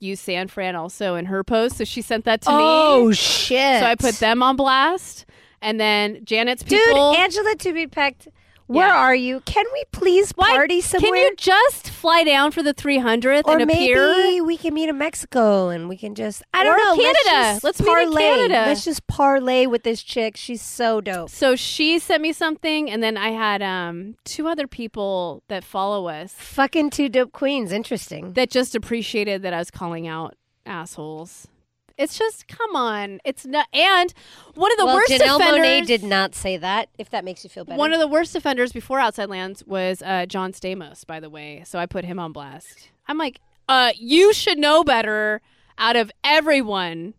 [0.01, 2.63] used San Fran also in her post, so she sent that to Oh, me.
[3.09, 3.81] Oh shit.
[3.81, 5.25] So I put them on blast,
[5.63, 7.15] and then Janet's Dude, people.
[7.17, 8.29] Angela to be pecked.
[8.67, 8.97] Where Yeah.
[8.97, 9.41] are you?
[9.41, 11.11] Can we please Why- party somewhere?
[11.13, 14.43] Can you just fly down for the 300th or and maybe appear?
[14.45, 17.03] we can meet in Mexico and we can just I don't Or know.
[17.03, 17.53] Let's, Canada.
[17.55, 18.13] just Let's meet in.
[18.17, 18.55] Canada.
[18.67, 20.37] Let's just parlay with this chick.
[20.37, 21.29] She's so dope.
[21.29, 26.09] So she sent me something, and then I had um, two other people that follow
[26.09, 27.71] us Fucking two dope queens.
[27.73, 28.33] Interesting.
[28.33, 31.49] that just appreciated that I was calling out assholes.
[31.97, 33.69] It's just come on, it's not.
[33.73, 34.13] And
[34.55, 35.67] one of the well, worst Janelle offenders.
[35.67, 36.89] Monae did not say that.
[36.99, 37.79] If that makes you feel better.
[37.79, 41.63] One of the worst offenders before Outside Lands was uh, John Stamos, by the way.
[41.65, 42.91] So I put him on blast.
[43.07, 45.41] I'm like, uh, you should know better.
[45.79, 47.15] Out of everyone,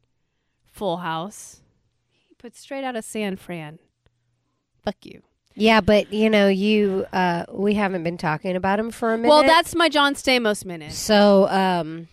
[0.72, 1.62] Full House,
[2.12, 3.80] he put straight out of San Fran.
[4.84, 5.22] Fuck you.
[5.56, 9.30] yeah, but you know, you uh, we haven't been talking about him for a minute.
[9.30, 10.92] Well, that's my John Stamos minute.
[10.92, 11.48] so.
[11.50, 12.08] Um,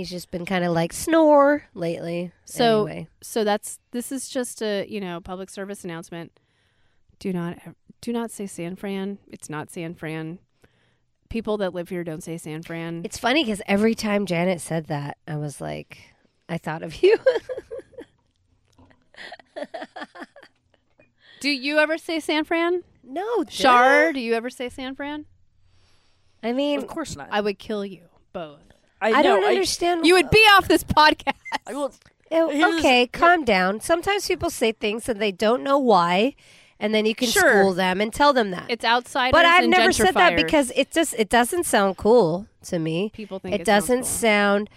[0.00, 2.32] he's just been kind of like snore lately.
[2.46, 3.08] So anyway.
[3.22, 6.32] so that's this is just a you know public service announcement.
[7.18, 7.58] Do not
[8.00, 9.18] do not say San Fran.
[9.28, 10.38] It's not San Fran.
[11.28, 13.02] People that live here don't say San Fran.
[13.04, 15.98] It's funny because every time Janet said that, I was like,
[16.48, 17.16] I thought of you.
[21.40, 22.82] do you ever say San Fran?
[23.04, 25.26] no, Shar, do you ever say San Fran?
[26.42, 27.28] I mean, Of course not.
[27.30, 28.62] I would kill you both.
[29.00, 30.06] I, know, don't understand.
[30.06, 31.34] You would be off this podcast.
[31.66, 31.92] I will.
[32.30, 33.80] Eh, Here's- okay, calm down.
[33.80, 36.34] Sometimes people say things and they don't know why,
[36.78, 37.62] and then you can Sure.
[37.62, 38.66] school them and tell them that.
[38.68, 39.32] It's outsiders.
[39.32, 43.10] but I've and never said that because it just it doesn't sound cool to me.
[43.14, 44.04] people think It, it, sounds doesn't cool.
[44.04, 44.70] sound.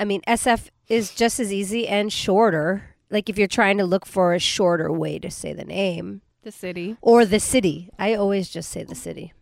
[0.00, 2.94] I mean, SF is just as easy and shorter.
[3.10, 6.52] Like if you're trying to look for a shorter way to say the name the
[6.52, 6.96] city.
[7.00, 9.32] or the city, I always just say the city.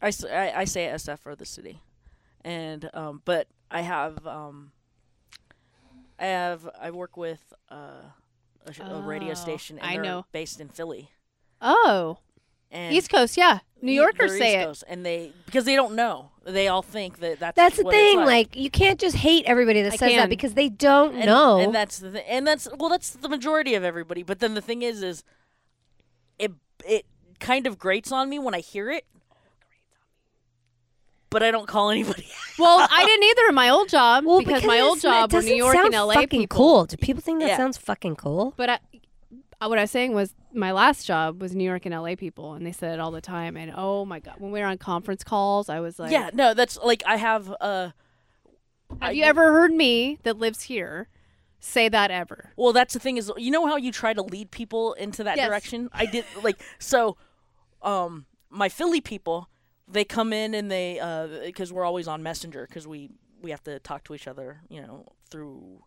[0.00, 1.80] I, s- I- I say SF for the city,
[2.44, 4.72] and um, but I have um,
[6.18, 8.02] I have I work with uh,
[8.66, 9.78] a, sh- a radio Oh, station.
[9.82, 10.26] I know.
[10.32, 11.10] based in Philly.
[11.60, 12.18] Oh,
[12.70, 13.36] And East Coast.
[13.36, 14.92] Yeah, New Yorkers say East it.
[14.92, 16.30] And they because they don't know.
[16.44, 18.18] They all think that that's That's the thing.
[18.18, 18.26] like.
[18.26, 20.18] Like you can't just hate everybody that I says can.
[20.18, 21.58] that because they don't and, know.
[21.58, 24.60] and that's the th- and that's well that's the majority of everybody but then the
[24.60, 25.24] thing is is
[26.38, 26.52] it
[26.86, 27.06] it
[27.40, 29.04] kind of grates on me when i hear it
[31.34, 32.26] but i don't call anybody
[32.58, 35.42] Well, I didn't either in my old job well, because, my old job it were
[35.42, 36.56] New York sound and LA fucking people.
[36.56, 36.84] cool.
[36.84, 37.56] Do people think that Yeah.
[37.56, 38.54] sounds fucking cool?
[38.56, 38.78] But I,
[39.60, 42.54] uh, what I was saying was my last job was New York and LA people,
[42.54, 43.56] and they said it all the time.
[43.56, 46.54] And oh my god, when we were on conference calls, I was like, yeah no
[46.54, 47.90] that's like i have uh
[49.00, 51.08] Have I- you ever heard me that lives here
[51.58, 52.52] say that ever?
[52.56, 55.36] well that's the thing is you know how you try to lead people into that
[55.38, 55.48] Yes.
[55.48, 57.16] direction i did like so
[57.82, 59.48] um my philly people
[59.86, 63.10] they come in and they uh because we're always on messenger because we
[63.42, 65.82] we have to talk to each other you know through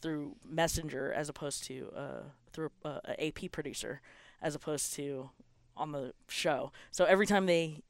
[0.00, 4.00] through messenger as opposed to uh through uh, a ap producer
[4.42, 5.30] as opposed to
[5.76, 6.72] on the show.
[6.90, 7.82] So every time they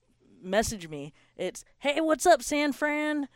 [0.43, 3.29] message me it's hey what's up san fran?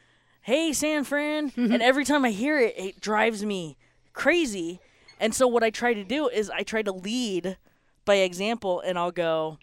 [0.43, 1.53] Hey san fran.
[1.57, 3.77] And every time i hear it it drives me
[4.13, 4.81] crazy.
[5.21, 7.57] And so what i try to do is i try to lead
[8.05, 9.59] by example and i'll go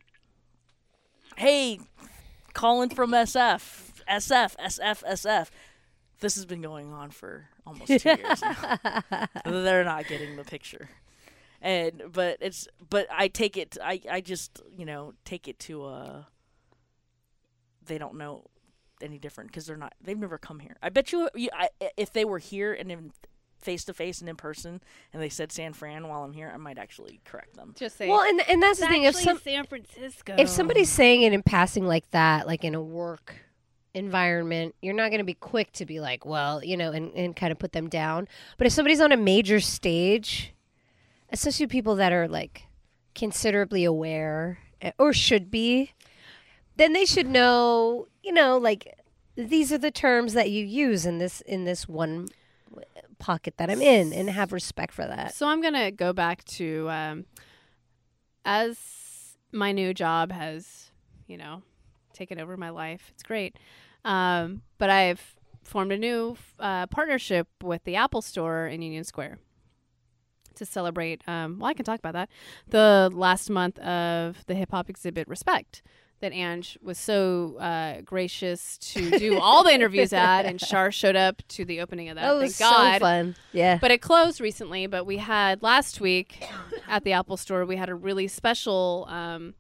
[1.38, 1.80] hey
[2.54, 5.50] calling from sf sf sf sf
[6.20, 8.42] this has been going on for almost two years
[9.12, 9.28] now.
[9.44, 10.88] They're not getting the picture.
[11.62, 15.86] And but it's but i take it i i just you know take it to
[15.86, 16.24] uh
[17.86, 18.46] they don't know
[19.02, 20.78] any different because they're not they've never come here.
[20.82, 23.12] I bet you, you I, if they were here and in
[23.62, 24.82] face to face and in person
[25.14, 28.08] and they said san fran while i'm here i might actually correct them Just say.
[28.08, 29.04] Well, and and that's the thing.
[29.04, 30.36] If some San Francisco.
[30.38, 33.36] if somebody's saying it in passing like that, like in a work
[33.94, 37.36] environment, you're not going to be quick to be like, well, you know, and, and
[37.36, 38.28] kind of put them down.
[38.58, 40.54] But if somebody's on a major stage,
[41.32, 42.64] especially people that are like
[43.16, 45.92] considerably aware eh, or should be,
[46.78, 48.98] then they should know, you know, like
[49.36, 52.28] these are the terms that you use in this in this one
[53.22, 55.34] pocket that I'm in and have respect for that.
[55.34, 57.26] So I'm gonna go back to um,
[58.44, 58.78] as
[59.52, 60.92] my new job has,
[61.28, 61.62] you know,
[62.14, 63.12] taken over my life.
[63.14, 63.58] It's great,
[64.04, 69.38] um, but I've formed a new uh, partnership with the Apple Store in Union Square
[70.56, 71.22] to celebrate.
[71.28, 72.30] Um, well, I can talk about that.
[72.68, 75.82] The last month of the hip hop exhibit, Respect.
[76.22, 81.16] That Ange was so uh, gracious to do all the interviews at, and Shar showed
[81.16, 82.22] up to the opening of that.
[82.22, 82.94] That was God.
[82.94, 83.36] so fun.
[83.52, 83.80] Yeah.
[83.82, 84.88] But it closed recently.
[84.88, 86.44] But we had last week
[86.88, 89.56] at the Apple Store, we had a really special um,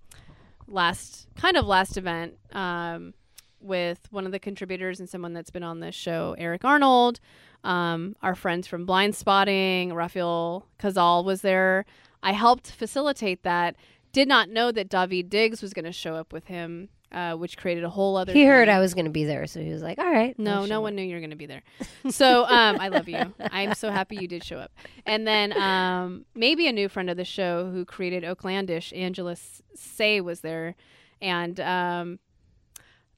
[0.67, 3.13] last kind of last event um,
[3.59, 7.19] with one of the contributors and someone that's been on this show, Eric Arnold.
[7.63, 11.85] Um, our friends from Blindspotting, Rafael Casal was there.
[12.23, 13.75] I helped facilitate that.
[14.11, 17.57] Did not know that Daveed Diggs was going to show up with him, uh, which
[17.57, 18.33] created a whole other.
[18.33, 18.67] He heard.
[18.67, 20.93] I was going to be there, so he was like, "All right." No, no one
[20.93, 21.63] up." knew you were going to be there.
[22.09, 23.33] So um, I love you.
[23.39, 24.71] I'm so happy you did show up.
[25.05, 29.61] And then um, maybe a new friend of the show who created Oaklandish, Angela S-
[29.75, 30.75] Tsay, was there.
[31.21, 32.19] And um,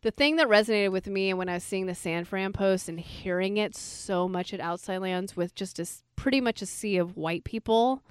[0.01, 2.89] the thing that resonated with me and when I was seeing the San Fran post
[2.89, 6.97] and hearing it so much at Outside Lands with just a pretty much a sea
[6.97, 8.03] of white people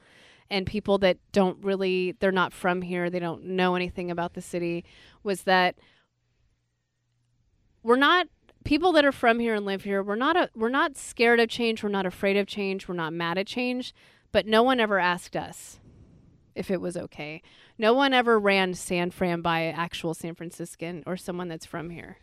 [0.53, 4.43] and people that don't really they're not from here they don't know anything about the
[4.43, 4.85] city
[5.23, 5.77] was that
[7.83, 8.29] we're not
[8.65, 11.49] people that are from here and live here we're not a, we're not scared of
[11.49, 13.95] change we're not afraid of change we're not mad at change
[14.31, 15.79] but no one ever asked us
[16.55, 17.43] if it was okay.
[17.79, 21.91] No one ever ran san fran by an actual san franciscan or someone that's from
[21.91, 22.19] here.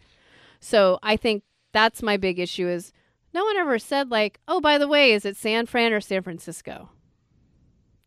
[0.60, 2.92] So i think that's my big issue is
[3.34, 6.22] no one ever said like oh by the way is it san fran or san
[6.24, 6.90] francisco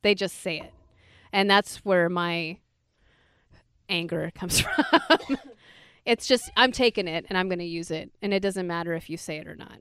[0.03, 0.73] they just say it.
[1.33, 2.59] And that's where my
[3.88, 5.38] anger comes from.
[6.05, 8.11] It's just i'm taking it and i'm going to use it.
[8.21, 9.79] And it doesn't matter if you say it or not.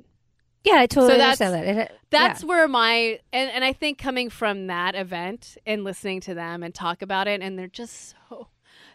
[0.63, 1.81] Yeah, I totally So that's- understand that.
[1.87, 6.19] It, uh, that's where my and, and i think coming from that event and listening
[6.21, 8.47] to them and talk about it and they're just so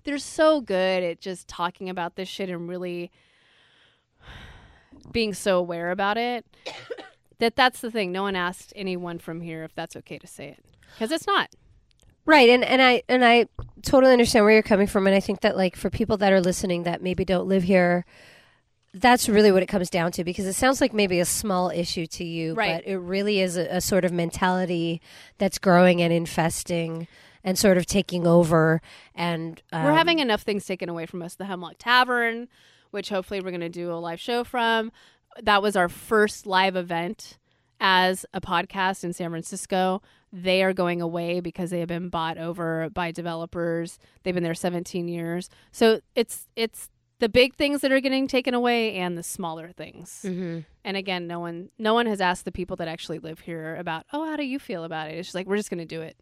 [0.04, 3.10] they're so good at just talking about this shit and really
[5.10, 6.44] being so aware about it
[7.38, 8.12] that that's the thing.
[8.12, 10.64] No one asked anyone from here if that's okay to say it
[10.98, 11.50] because it's not.
[12.24, 13.46] Right, and and I and I
[13.82, 16.40] totally understand where you're coming from, and I think that like for people that are
[16.40, 18.04] listening that maybe don't live here,
[18.94, 22.06] that's really what it comes down to because it sounds like maybe a small issue
[22.06, 22.82] to you, Right.
[22.82, 25.00] but it really is a, a sort of mentality
[25.38, 27.06] that's growing and infesting
[27.44, 28.80] and sort of taking over.
[29.14, 31.34] And um, We're having enough things taken away from us.
[31.36, 32.48] The Hemlock Tavern,
[32.90, 34.90] which hopefully we're going to do a live show from.
[35.42, 37.38] That was our first live event
[37.78, 40.02] as a podcast in San Francisco.
[40.38, 43.98] They are going away because they have been bought over by developers.
[44.22, 45.48] They've been there 17 years.
[45.72, 50.20] So it's it's the big things that are getting taken away and the smaller things.
[50.26, 50.66] Mhm.
[50.84, 54.04] And again, no one no one has asked the people that actually live here about,
[54.12, 56.02] "Oh, how do you feel about it?" It's just like we're just going to do
[56.02, 56.16] it.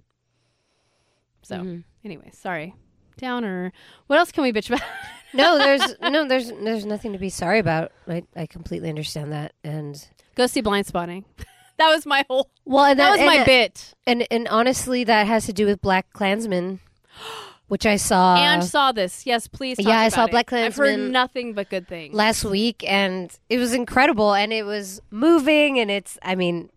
[1.43, 1.85] So, Mhm.
[2.05, 2.75] anyway, sorry.
[3.17, 3.73] Downer.
[4.07, 4.83] What else can we bitch about?
[5.35, 7.91] no, there's no, there's there's nothing to be sorry about.
[8.07, 11.25] I I completely understand that, and Go see Blindspotting.
[11.79, 12.51] that was my whole.
[12.65, 13.95] well, and That, was my bit.
[14.07, 16.81] and and honestly, that has to do with Black Klansmen,
[17.69, 18.37] which I saw.
[18.37, 19.27] and saw this.
[19.27, 19.79] Yes, please.
[19.79, 20.31] Talk yeah, I saw it.
[20.31, 22.15] Black I've heard nothing but good things.
[22.15, 26.71] last week and it was incredible and it was moving and it's i mean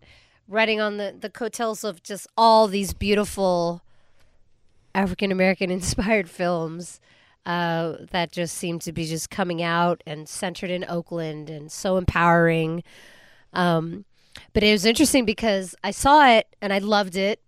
[0.48, 3.82] riding on the the coattails of just all these beautiful
[4.94, 7.00] african american inspired films
[7.46, 11.96] uh, that just seem to be just coming out and centered in oakland and so
[11.96, 12.82] empowering
[13.54, 14.04] um,
[14.52, 17.40] but it was interesting because i saw it and i loved it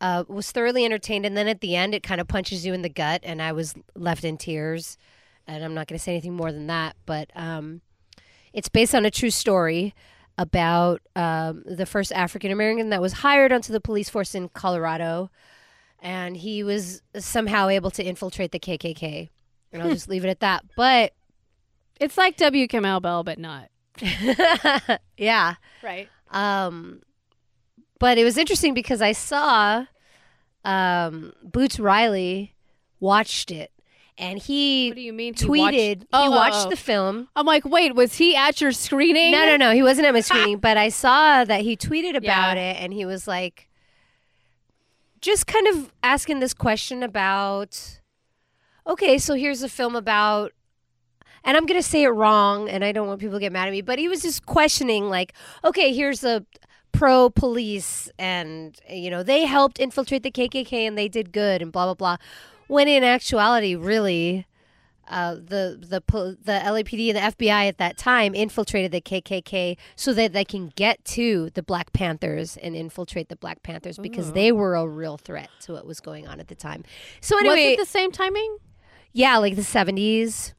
[0.00, 2.82] uh, was thoroughly entertained and then at the end it kind of punches you in
[2.82, 4.98] the gut and i was left in tears
[5.46, 6.96] and I'm not going to say anything more than that.
[7.06, 7.80] But um,
[8.52, 9.94] it's based on a true story
[10.36, 15.30] about um, the first African American that was hired onto the police force in Colorado,
[16.00, 19.30] and he was somehow able to infiltrate the KKK.
[19.72, 20.64] And I'll just leave it at that.
[20.76, 21.14] But
[21.98, 22.68] it's like W.
[22.68, 23.70] Kamau Bell, but not.
[25.16, 26.08] yeah, Right.
[26.34, 27.00] Um,
[27.98, 29.86] but it was interesting because I saw
[30.64, 32.54] um, Boots Riley
[33.00, 33.70] watched it,
[34.18, 35.34] and he What do you mean?
[35.34, 36.70] He tweeted watched- he Oh, oh, watched oh.
[36.70, 37.28] the film.
[37.36, 39.32] I'm like, wait, was he at your screening?
[39.32, 39.72] No, no, no.
[39.72, 42.70] He wasn't at my screening, but I saw that he tweeted about Yeah.
[42.72, 43.68] it and he was like,
[45.20, 48.00] just kind of asking this question about,
[48.86, 50.52] okay, so here's a film about,
[51.44, 53.68] and I'm going to say it wrong and I don't want people to get mad
[53.68, 56.44] at me, but he was just questioning, like, okay, here's a
[56.92, 61.70] pro police and, you know, they helped infiltrate the KKK and they did good and
[61.72, 62.16] blah, blah, blah.
[62.66, 64.46] When in actuality, really,
[65.08, 66.02] uh, the the
[66.42, 70.72] the LAPD and the FBI at that time infiltrated the KKK so that they can
[70.76, 74.32] get to the Black Panthers and infiltrate the Black Panthers because Ooh.
[74.32, 76.84] they were a real threat to what was going on at the time.
[77.20, 78.56] So Was anyway, it the same timing?
[79.12, 80.54] yeah, like the seventies,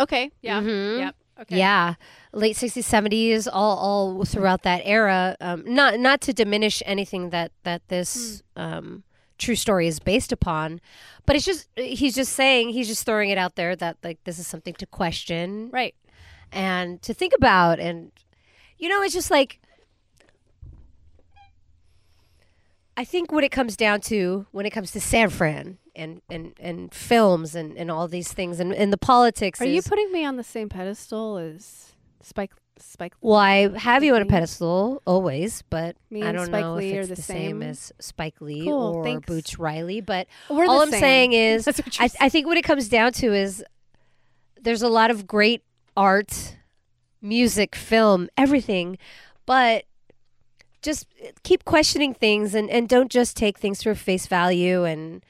[0.00, 0.30] Okay.
[0.40, 0.60] Yeah.
[0.60, 0.98] Mhm.
[0.98, 1.14] Yep.
[1.40, 1.56] Okay.
[1.58, 1.94] yeah,
[2.32, 5.36] late sixties, seventies, all all throughout that era.
[5.40, 9.02] Um, not not to diminish anything that that this um,
[9.38, 10.80] true story is based upon,
[11.26, 14.38] but it's just he's just saying he's just throwing it out there that like this
[14.38, 15.94] is something to question Right.
[16.52, 18.12] and to think about and
[18.78, 19.58] you know it's just like
[22.96, 26.54] i think what it comes down to when it comes to san fran and and
[26.60, 30.24] and films and and all these things and, and the politics Are you putting me
[30.24, 32.52] on the same pedestal as Spike?
[32.78, 33.14] Spike.
[33.20, 36.92] well i have you on a pedestal always but Me i don't Spike know Lee
[36.92, 37.60] if it's the the same.
[37.60, 37.62] same?
[37.62, 39.26] as spike lee Cool, or thanks.
[39.26, 41.00] boots riley but We're all i'm same.
[41.00, 43.62] saying is That's what you're I, I think what it comes down to is
[44.60, 45.62] there's a lot of great
[45.96, 46.56] art,
[47.20, 48.96] music, film, everything,
[49.44, 49.84] but
[50.82, 55.24] just eh, keep questioning things and, and don't just take things for face value and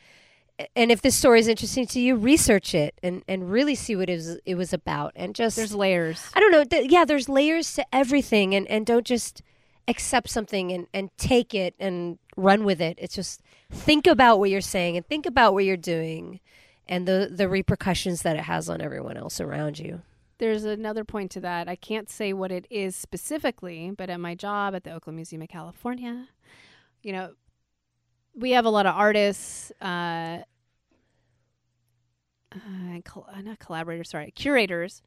[0.77, 4.09] and if this story is interesting to you, research it and, and really see what
[4.09, 6.31] it was it was about and just There's layers.
[6.35, 6.65] I don't know.
[6.65, 9.43] Th- yeah, there's layers to everything, and, and don't just
[9.89, 12.99] accept something and, and take it and run with it.
[13.01, 16.41] It's just think about what you're saying and think about what you're doing
[16.87, 20.03] and the, the repercussions that it has on everyone else around you.
[20.43, 21.69] There's another point to that.
[21.69, 25.41] I can't say what it is specifically, but at my job at the Oakland Museum
[25.41, 26.27] of California,
[27.01, 27.35] you know,
[28.35, 30.39] we have a lot of artists, uh,
[32.53, 35.01] uh, col- uh, not collaborators, sorry, curators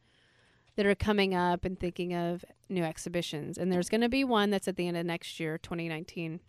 [0.78, 3.58] that are coming up and thinking of new exhibitions.
[3.58, 6.40] And there's going to be one that's at the end of next year, 2019.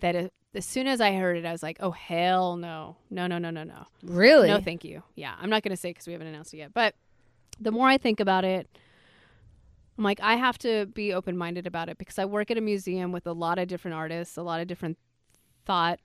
[0.00, 2.98] That uh, as soon as I heard it, I was like, oh, hell no.
[3.08, 3.86] No, no, no, no, no.
[4.02, 4.48] Really?
[4.48, 5.02] No, thank you.
[5.14, 6.74] Yeah, I'm not going to say because we haven't announced it yet.
[6.74, 6.94] But
[7.60, 8.68] the more I think about it,
[9.98, 12.60] I'm like, I have to be open minded about it because I work at a
[12.60, 14.98] museum with a lot of different artists, a lot of different
[15.64, 16.00] thought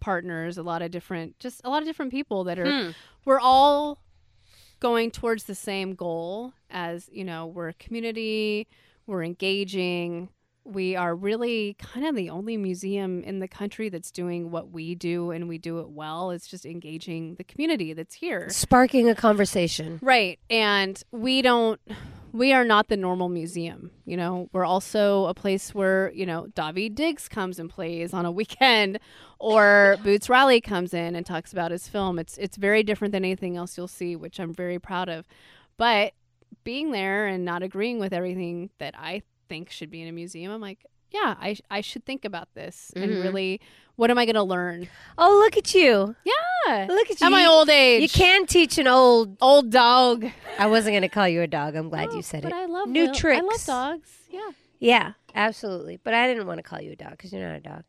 [0.00, 2.84] partners, a lot of different, just a lot of different people that are.
[2.84, 2.90] Hmm.
[3.24, 4.02] We're all
[4.80, 7.46] going towards the same goal as you know.
[7.46, 8.66] We're a community.
[9.06, 10.28] We're engaging.
[10.64, 14.94] We are really kind of the only museum in the country that's doing what we
[14.94, 16.30] do, and we do it well.
[16.30, 18.48] It's just engaging the community that's here.
[18.50, 19.98] Sparking a conversation.
[20.02, 20.38] Right.
[20.48, 21.80] And we don't
[22.32, 23.90] we are not the normal museum.
[24.06, 28.24] You know, we're also a place where, you know, Daveed Diggs comes and plays on
[28.24, 28.98] a weekend
[29.38, 32.18] or Boots Riley comes in and talks about his film.
[32.18, 35.26] It's it's very different than anything else you'll see, which I'm very proud of.
[35.76, 36.14] But
[36.64, 39.22] being there and not agreeing with everything that I
[39.52, 42.90] think should be in a museum, I'm like, yeah, I, I should think about this
[42.96, 43.22] and Mhm.
[43.22, 43.60] really,
[43.96, 44.88] what am I going to learn?
[45.18, 46.16] Oh, look at you.
[46.24, 46.86] Yeah.
[46.88, 47.26] Look at you.
[47.26, 48.00] At my old age.
[48.02, 49.36] You can teach an old.
[49.42, 50.24] Old dog.
[50.58, 51.74] I wasn't going to call you a dog.
[51.76, 52.54] I'm glad Oh, you said but it.
[52.54, 54.10] I love New Will- I love dogs.
[54.30, 54.50] Yeah.
[54.78, 55.98] Yeah, absolutely.
[56.02, 57.82] But I didn't want to call you a dog because you're not a dog.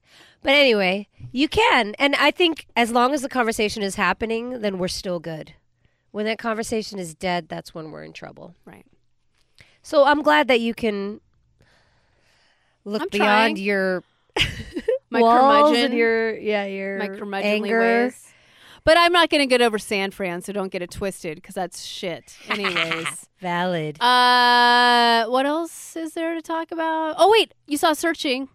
[0.44, 1.96] But anyway, you can.
[1.98, 5.54] And I think as long as the conversation is happening, then we're still good.
[6.12, 8.54] When that conversation is dead, that's when we're in trouble.
[8.66, 8.86] Right.
[9.82, 11.22] So I'm glad that you can
[12.86, 13.58] look I'm beyond trying.
[13.58, 14.04] your
[15.10, 15.86] My walls curmudgeon.
[15.86, 17.80] and your yeah your my curmudgeonly anger.
[17.80, 18.30] ways.
[18.86, 21.56] But I'm not going to get over San Fran, so don't get it twisted because
[21.56, 22.36] that's shit.
[22.50, 23.30] Anyways.
[23.40, 24.02] Valid.
[24.02, 27.16] uh, what else is there to talk about?
[27.18, 27.54] Oh, wait.
[27.66, 28.50] You saw Searching.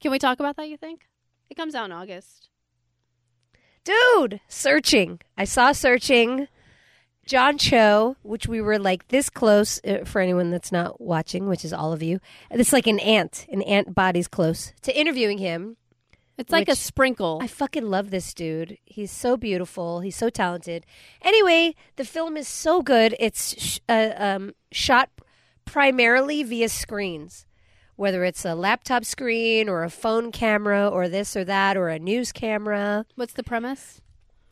[0.00, 1.08] Can we talk about that, you think?
[1.50, 2.48] It comes out in August.
[3.84, 5.20] Dude, searching.
[5.36, 6.46] I saw searching.
[7.32, 11.64] John Cho, which we were like this close uh, for anyone that's not watching, which
[11.64, 12.20] is all of you.
[12.50, 13.46] It's like an ant.
[13.50, 15.78] An ant body's close to interviewing him.
[16.36, 17.38] It's like a sprinkle.
[17.40, 18.76] I fucking love this dude.
[18.84, 20.00] He's so beautiful.
[20.00, 20.84] He's so talented.
[21.22, 23.16] Anyway, the film is so good.
[23.18, 25.08] It's sh- uh, um, shot
[25.64, 27.46] primarily via screens,
[27.96, 31.98] whether it's a laptop screen or a phone camera or this or that or a
[31.98, 33.06] news camera.
[33.14, 34.01] What's the premise?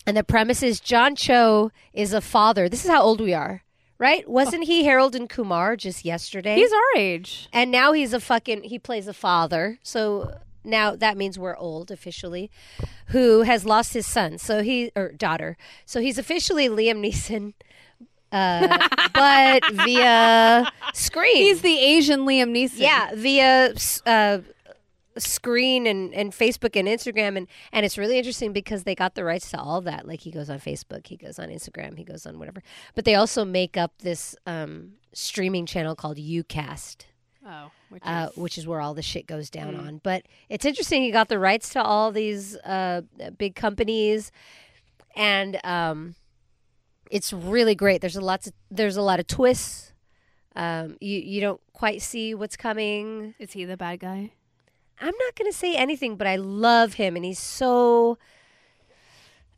[0.07, 2.69] And the premise is John Cho is a father.
[2.69, 3.63] This is how old we are,
[3.99, 4.29] right?
[4.29, 6.57] Wasn't he Harold and Kumar just yesterday?
[6.57, 7.49] He's our age.
[7.53, 9.79] and now he's a fucking he plays a father.
[9.83, 10.33] So
[10.65, 12.51] now that means we're old officially.
[13.09, 14.39] Who has lost his son?
[14.39, 15.57] So he or daughter.
[15.85, 17.55] So he's officially Liam Neeson.
[18.33, 21.37] Uh, but via screen.
[21.37, 22.79] He's the Asian Liam Neeson.
[22.79, 23.75] Yeah, via
[24.07, 24.39] uh,
[25.19, 29.25] screen and, and Facebook and Instagram and and it's really interesting because they got the
[29.25, 30.07] rights to all that.
[30.07, 32.63] Like he goes on Facebook, he goes on Instagram, he goes on whatever.
[32.95, 37.07] But they also make up this um, streaming channel called YouCast,
[37.47, 39.87] Oh, which uh, is- which is where all the shit goes down Mm.
[39.87, 40.01] on.
[40.03, 41.03] But it's interesting.
[41.03, 43.01] He got the rights to all these uh,
[43.39, 44.31] big companies,
[45.17, 46.15] and um,
[47.11, 48.01] it's really great.
[48.01, 48.47] There's a lot.
[48.47, 49.93] Of, there's a lot of twists.
[50.55, 53.35] Um, you you don't quite see what's coming.
[53.39, 54.33] is he the bad guy?
[55.01, 58.19] I'm not going to say anything, but I love him, and he's so.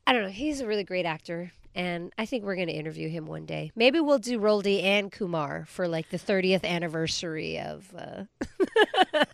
[0.06, 0.28] I don't know.
[0.28, 3.72] He's a really great actor, and I think we're going to interview him one day.
[3.74, 7.92] Maybe we'll do Roldy and Kumar for like the 30th anniversary of.
[7.96, 8.24] Uh...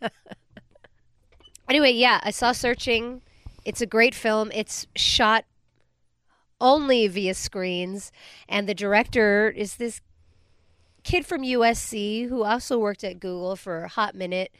[1.68, 3.22] anyway, yeah, I saw Searching.
[3.64, 4.50] It's a great film.
[4.54, 5.44] It's shot
[6.60, 8.12] only via screens,
[8.48, 10.00] and the director is this
[11.04, 14.52] kid from USC who also worked at Google for a hot minute.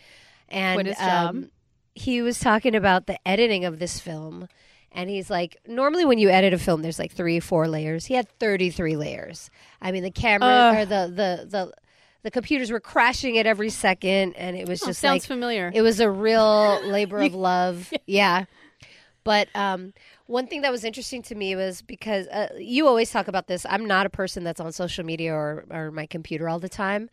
[0.49, 1.31] And Quit his job.
[1.31, 1.51] um,
[1.95, 4.49] he was talking about the editing of this film.
[4.93, 8.07] And he's like, normally when you edit a film, there's like three, four layers.
[8.07, 9.51] He had 33 layers.
[9.83, 10.77] I mean, the camera Ugh.
[10.77, 11.73] or the, the, the,
[12.23, 14.35] the computers were crashing at every second.
[14.37, 15.71] And it was Oh, just sounds like, familiar.
[15.75, 17.93] it was a real labor of love.
[18.07, 18.47] Yeah.
[19.25, 19.93] But um,
[20.27, 23.67] one thing that was interesting to me was because uh, you always talk about this.
[23.69, 27.11] I'm not a person that's on social media or, or my computer all the time.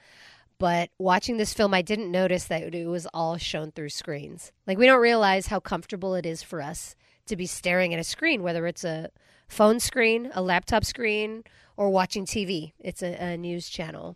[0.57, 4.51] But watching this film, I didn't notice that it was all shown through screens.
[4.65, 6.95] Like, we don't realize how comfortable it is for us
[7.25, 9.09] to be staring at a screen, whether it's a
[9.47, 11.43] phone screen, a laptop screen,
[11.75, 12.71] or watching TV.
[12.79, 14.15] It's a, a news channel.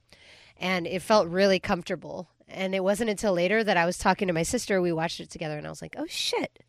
[0.58, 2.30] And it felt really comfortable.
[2.48, 5.30] And it wasn't until later that I was talking to my sister, we watched it
[5.30, 6.64] together, and I was like, oh shit,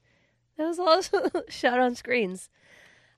[0.56, 1.02] that was all
[1.48, 2.50] shot on screens.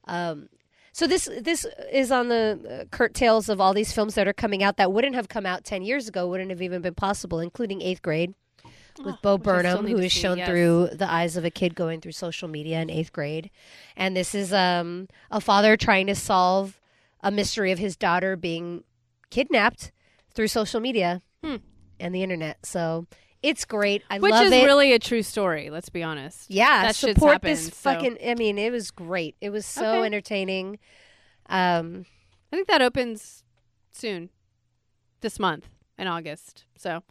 [0.06, 0.48] Um,
[0.92, 4.62] so this this is on the uh, curtails of all these films that are coming
[4.62, 7.80] out that wouldn't have come out 10 years ago, wouldn't have even been possible, including
[7.82, 8.34] Eighth Grade
[9.02, 10.48] with Bo Oh, still Burnham, who is see, shown yes.
[10.48, 13.50] through the eyes of a kid going through social media in eighth grade.
[13.96, 16.78] And this is um, a father trying to solve
[17.22, 18.84] a mystery of his daughter being
[19.30, 19.92] kidnapped
[20.34, 21.56] through social media Hmm.
[21.98, 22.66] and the internet.
[22.66, 23.06] So
[23.42, 24.02] it's great.
[24.10, 24.50] I Which love it.
[24.50, 26.50] Which is really a true story, let's be honest.
[26.50, 28.18] yeah, that shit's support happened, this so- fucking.
[28.26, 29.36] I mean, it was great.
[29.40, 30.06] It was so Okay.
[30.06, 30.78] entertaining.
[31.48, 32.06] Um,
[32.52, 33.44] I think that opens
[33.92, 34.30] soon,
[35.20, 35.68] this month
[35.98, 36.64] in August.
[36.76, 37.02] So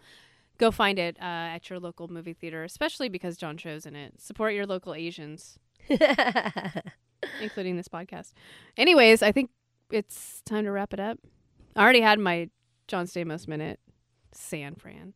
[0.57, 1.23] go find it uh,
[1.55, 4.21] at your local movie theater, especially because John Cho's in it.
[4.21, 5.59] Support your local Asians.
[7.41, 8.33] including this podcast.
[8.77, 9.49] Anyways, I think
[9.91, 11.19] it's time to wrap it up.
[11.75, 12.49] I already had my
[12.87, 13.79] John Stamos minute.
[14.33, 15.13] San Fran.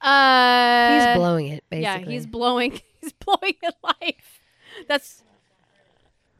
[0.00, 1.82] Uh, He's blowing it, basically.
[1.82, 2.80] Yeah, he's blowing.
[3.00, 4.40] He's blowing at life.
[4.88, 5.22] That's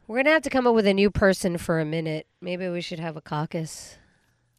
[0.07, 2.27] We're gonna have to come up with a new person for a minute.
[2.41, 3.97] Maybe we should have a caucus.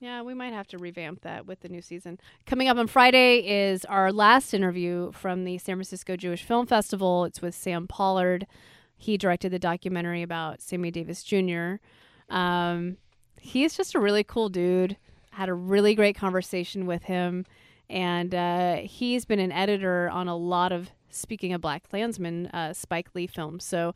[0.00, 2.18] Yeah, we might have to revamp that with the new season.
[2.46, 7.24] Coming up on Friday is our last interview from the San Francisco Jewish Film Festival.
[7.24, 8.46] It's with Sam Pollard.
[8.96, 11.74] He directed the documentary about Sammy Davis Jr.
[12.30, 12.96] Um,
[13.40, 14.96] he's just a really cool dude.
[15.32, 17.44] Had a really great conversation with him,
[17.90, 22.72] and uh, he's been an editor on a lot of speaking of Black Klansman uh,
[22.72, 23.64] Spike Lee films.
[23.64, 23.94] So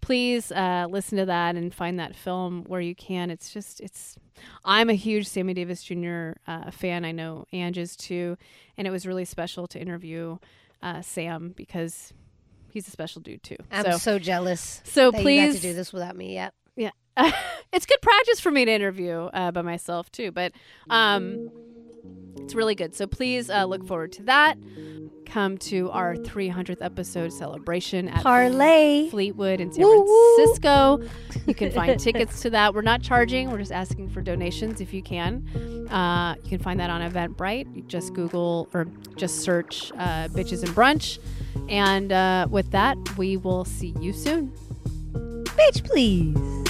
[0.00, 3.30] please uh, listen to that and find that film where you can.
[3.30, 4.16] It's just it's.
[4.64, 6.32] I'm a huge Sammy Davis Jr.
[6.46, 7.04] Uh, fan.
[7.04, 8.36] I know Ange is too,
[8.76, 10.38] and it was really special to interview
[10.82, 12.12] uh, Sam because
[12.70, 13.56] he's a special dude too.
[13.70, 14.82] I'm so so, jealous.
[14.84, 16.34] so please do this without me.
[16.34, 16.54] Yep.
[16.76, 16.90] yeah,
[17.72, 20.52] it's good practice for me to interview uh, by myself too, but
[20.90, 21.50] um,
[22.44, 22.94] it's really good.
[22.94, 24.58] So please uh, look forward to that.
[25.26, 29.08] Come to our 300th episode celebration at Parlay.
[29.08, 30.36] Fleetwood in San Woo, woo.
[30.36, 31.00] Francisco.
[31.46, 32.74] You can find tickets to that.
[32.74, 33.50] We're not charging.
[33.50, 35.88] We're just asking for donations if you can.
[35.90, 37.74] Uh, you can find that on Eventbrite.
[37.74, 38.86] You just Google or
[39.16, 41.18] just search uh, "bitches and brunch."
[41.68, 44.52] And uh, with that, we will see you soon.
[45.14, 46.63] Bitch, please.